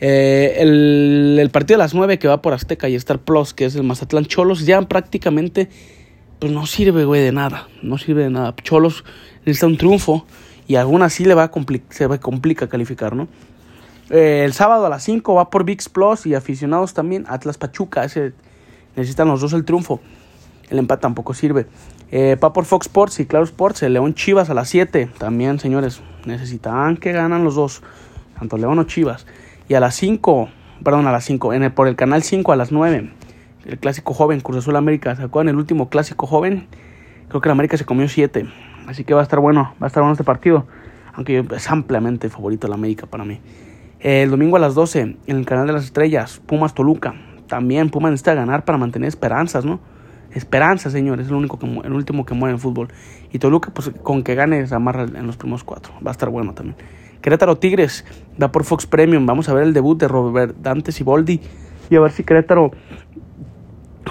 Eh, 0.00 0.56
el, 0.58 1.38
el, 1.40 1.50
partido 1.50 1.78
de 1.78 1.84
las 1.84 1.94
9 1.94 2.18
que 2.18 2.26
va 2.26 2.42
por 2.42 2.54
Azteca 2.54 2.88
y 2.88 2.96
Star 2.96 3.20
Plus, 3.20 3.54
que 3.54 3.66
es 3.66 3.76
el 3.76 3.84
Mazatlán 3.84 4.24
Cholos, 4.24 4.66
ya 4.66 4.82
prácticamente 4.82 5.68
pues 6.42 6.52
no 6.52 6.66
sirve, 6.66 7.04
güey, 7.04 7.22
de 7.22 7.30
nada. 7.30 7.68
No 7.82 7.98
sirve 7.98 8.24
de 8.24 8.30
nada. 8.30 8.52
Cholos 8.64 9.04
necesita 9.46 9.68
un 9.68 9.76
triunfo 9.76 10.26
y 10.66 10.74
aún 10.74 11.02
así 11.02 11.24
le 11.24 11.34
va 11.34 11.44
a 11.44 11.50
se 11.90 12.06
va 12.08 12.16
a 12.16 12.18
complica 12.18 12.68
calificar, 12.68 13.14
¿no? 13.14 13.28
Eh, 14.10 14.42
el 14.44 14.52
sábado 14.52 14.84
a 14.86 14.88
las 14.88 15.04
5 15.04 15.34
va 15.34 15.50
por 15.50 15.62
VIX 15.62 15.88
Plus 15.90 16.26
y 16.26 16.34
aficionados 16.34 16.94
también. 16.94 17.26
Atlas 17.28 17.58
Pachuca, 17.58 18.02
ese, 18.02 18.32
necesitan 18.96 19.28
los 19.28 19.40
dos 19.40 19.52
el 19.52 19.64
triunfo. 19.64 20.00
El 20.68 20.80
empate 20.80 21.02
tampoco 21.02 21.32
sirve. 21.32 21.68
Eh, 22.10 22.36
va 22.42 22.52
por 22.52 22.64
Fox 22.64 22.86
Sports 22.86 23.20
y 23.20 23.26
Claro 23.26 23.44
Sports. 23.44 23.84
El 23.84 23.92
León 23.92 24.14
Chivas 24.14 24.50
a 24.50 24.54
las 24.54 24.68
7. 24.68 25.10
También, 25.18 25.60
señores, 25.60 26.00
necesitan 26.26 26.96
que 26.96 27.12
ganan 27.12 27.44
los 27.44 27.54
dos. 27.54 27.82
Tanto 28.36 28.56
León 28.56 28.80
o 28.80 28.82
Chivas. 28.82 29.26
Y 29.68 29.74
a 29.74 29.80
las 29.80 29.94
5, 29.94 30.48
perdón, 30.82 31.06
a 31.06 31.12
las 31.12 31.24
5. 31.24 31.52
por 31.72 31.86
el 31.86 31.94
canal 31.94 32.24
5 32.24 32.50
a 32.50 32.56
las 32.56 32.72
9 32.72 33.21
el 33.66 33.78
clásico 33.78 34.14
joven, 34.14 34.40
Cruz 34.40 34.58
Azul 34.58 34.76
América. 34.76 35.14
¿Se 35.16 35.22
acuerdan 35.22 35.50
el 35.54 35.56
último 35.56 35.88
clásico 35.88 36.26
joven? 36.26 36.66
Creo 37.28 37.40
que 37.40 37.48
la 37.48 37.52
América 37.52 37.76
se 37.76 37.84
comió 37.84 38.08
7. 38.08 38.46
Así 38.86 39.04
que 39.04 39.14
va 39.14 39.20
a 39.20 39.22
estar 39.22 39.40
bueno, 39.40 39.74
va 39.80 39.86
a 39.86 39.88
estar 39.88 40.02
bueno 40.02 40.12
este 40.12 40.24
partido. 40.24 40.66
Aunque 41.14 41.44
es 41.54 41.70
ampliamente 41.70 42.28
favorito 42.28 42.68
la 42.68 42.74
América 42.74 43.06
para 43.06 43.24
mí. 43.24 43.40
El 44.00 44.30
domingo 44.30 44.56
a 44.56 44.60
las 44.60 44.74
12, 44.74 45.00
en 45.00 45.18
el 45.26 45.46
canal 45.46 45.66
de 45.66 45.72
las 45.72 45.84
estrellas, 45.84 46.40
Pumas 46.44 46.74
Toluca. 46.74 47.14
También 47.46 47.90
Pumas 47.90 48.10
necesita 48.10 48.34
ganar 48.34 48.64
para 48.64 48.78
mantener 48.78 49.08
esperanzas, 49.08 49.64
¿no? 49.64 49.80
Esperanzas, 50.34 50.92
señores, 50.92 51.26
es 51.26 51.30
el, 51.30 51.36
único 51.36 51.58
que, 51.58 51.66
el 51.66 51.92
último 51.92 52.24
que 52.24 52.34
muere 52.34 52.54
en 52.54 52.58
fútbol. 52.58 52.88
Y 53.30 53.38
Toluca, 53.38 53.70
pues 53.72 53.92
con 54.02 54.24
que 54.24 54.34
gane, 54.34 54.66
se 54.66 54.74
amarra 54.74 55.04
en 55.04 55.26
los 55.26 55.36
primeros 55.36 55.62
cuatro. 55.62 55.92
Va 56.04 56.10
a 56.10 56.12
estar 56.12 56.30
bueno 56.30 56.54
también. 56.54 56.76
Querétaro 57.20 57.56
Tigres, 57.56 58.04
va 58.42 58.50
por 58.50 58.64
Fox 58.64 58.86
Premium. 58.86 59.26
Vamos 59.26 59.48
a 59.48 59.54
ver 59.54 59.64
el 59.64 59.72
debut 59.72 59.98
de 60.00 60.08
Robert 60.08 60.56
Dantes 60.60 61.00
y 61.00 61.04
Boldi. 61.04 61.40
Y 61.88 61.96
a 61.96 62.00
ver 62.00 62.10
si 62.10 62.24
Querétaro 62.24 62.72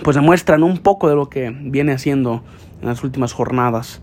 pues 0.04 0.16
demuestran 0.16 0.64
un 0.64 0.78
poco 0.78 1.10
de 1.10 1.16
lo 1.16 1.30
que 1.30 1.50
viene 1.50 1.94
haciendo 1.94 2.44
en 2.82 2.88
las 2.88 3.04
últimas 3.04 3.34
jornadas. 3.34 4.02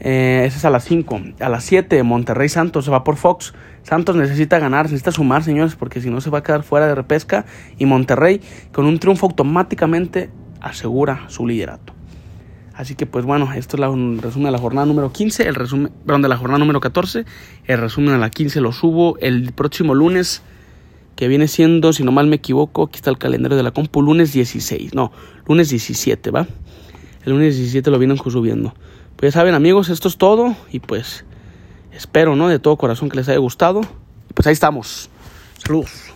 Eh, 0.00 0.44
ese 0.46 0.58
es 0.58 0.64
a 0.64 0.70
las 0.70 0.84
5. 0.84 1.20
A 1.40 1.48
las 1.48 1.64
7, 1.64 2.02
Monterrey 2.02 2.48
Santos 2.48 2.84
se 2.84 2.90
va 2.90 3.04
por 3.04 3.16
Fox. 3.16 3.54
Santos 3.82 4.16
necesita 4.16 4.58
ganar, 4.58 4.86
necesita 4.86 5.12
sumar, 5.12 5.42
señores, 5.44 5.76
porque 5.76 6.00
si 6.00 6.10
no 6.10 6.20
se 6.20 6.30
va 6.30 6.38
a 6.38 6.42
quedar 6.42 6.62
fuera 6.62 6.86
de 6.86 6.94
repesca. 6.94 7.44
Y 7.78 7.86
Monterrey, 7.86 8.40
con 8.72 8.86
un 8.86 8.98
triunfo 8.98 9.26
automáticamente, 9.26 10.30
asegura 10.60 11.24
su 11.28 11.46
liderato. 11.46 11.94
Así 12.74 12.96
que, 12.96 13.06
pues 13.06 13.24
bueno, 13.24 13.52
esto 13.52 13.76
es 13.76 13.82
el 13.82 14.18
resumen 14.20 14.46
de 14.46 14.50
la 14.50 14.58
jornada 14.58 14.84
número 14.84 15.12
15, 15.12 15.46
el 15.46 15.54
resumen, 15.54 15.92
perdón, 16.04 16.22
de 16.22 16.28
la 16.28 16.36
jornada 16.36 16.58
número 16.58 16.80
14. 16.80 17.24
El 17.66 17.78
resumen 17.78 18.14
de 18.14 18.18
la 18.18 18.30
15 18.30 18.60
lo 18.60 18.72
subo 18.72 19.16
el 19.20 19.52
próximo 19.52 19.94
lunes 19.94 20.42
que 21.16 21.28
viene 21.28 21.48
siendo, 21.48 21.92
si 21.92 22.02
no 22.02 22.12
mal 22.12 22.26
me 22.26 22.36
equivoco, 22.36 22.84
aquí 22.84 22.96
está 22.96 23.10
el 23.10 23.18
calendario 23.18 23.56
de 23.56 23.62
la 23.62 23.70
compu, 23.70 24.02
lunes 24.02 24.32
16, 24.32 24.94
no, 24.94 25.12
lunes 25.46 25.70
17, 25.70 26.30
¿va? 26.30 26.46
El 27.24 27.32
lunes 27.32 27.56
17 27.56 27.90
lo 27.90 27.98
vienen 27.98 28.18
subiendo. 28.18 28.74
Pues 29.16 29.32
ya 29.32 29.40
saben 29.40 29.54
amigos, 29.54 29.88
esto 29.88 30.08
es 30.08 30.16
todo 30.16 30.56
y 30.70 30.80
pues 30.80 31.24
espero, 31.92 32.36
¿no? 32.36 32.48
De 32.48 32.58
todo 32.58 32.76
corazón 32.76 33.08
que 33.08 33.16
les 33.16 33.28
haya 33.28 33.38
gustado. 33.38 33.80
Pues 34.34 34.46
ahí 34.46 34.52
estamos. 34.52 35.08
Saludos. 35.58 36.13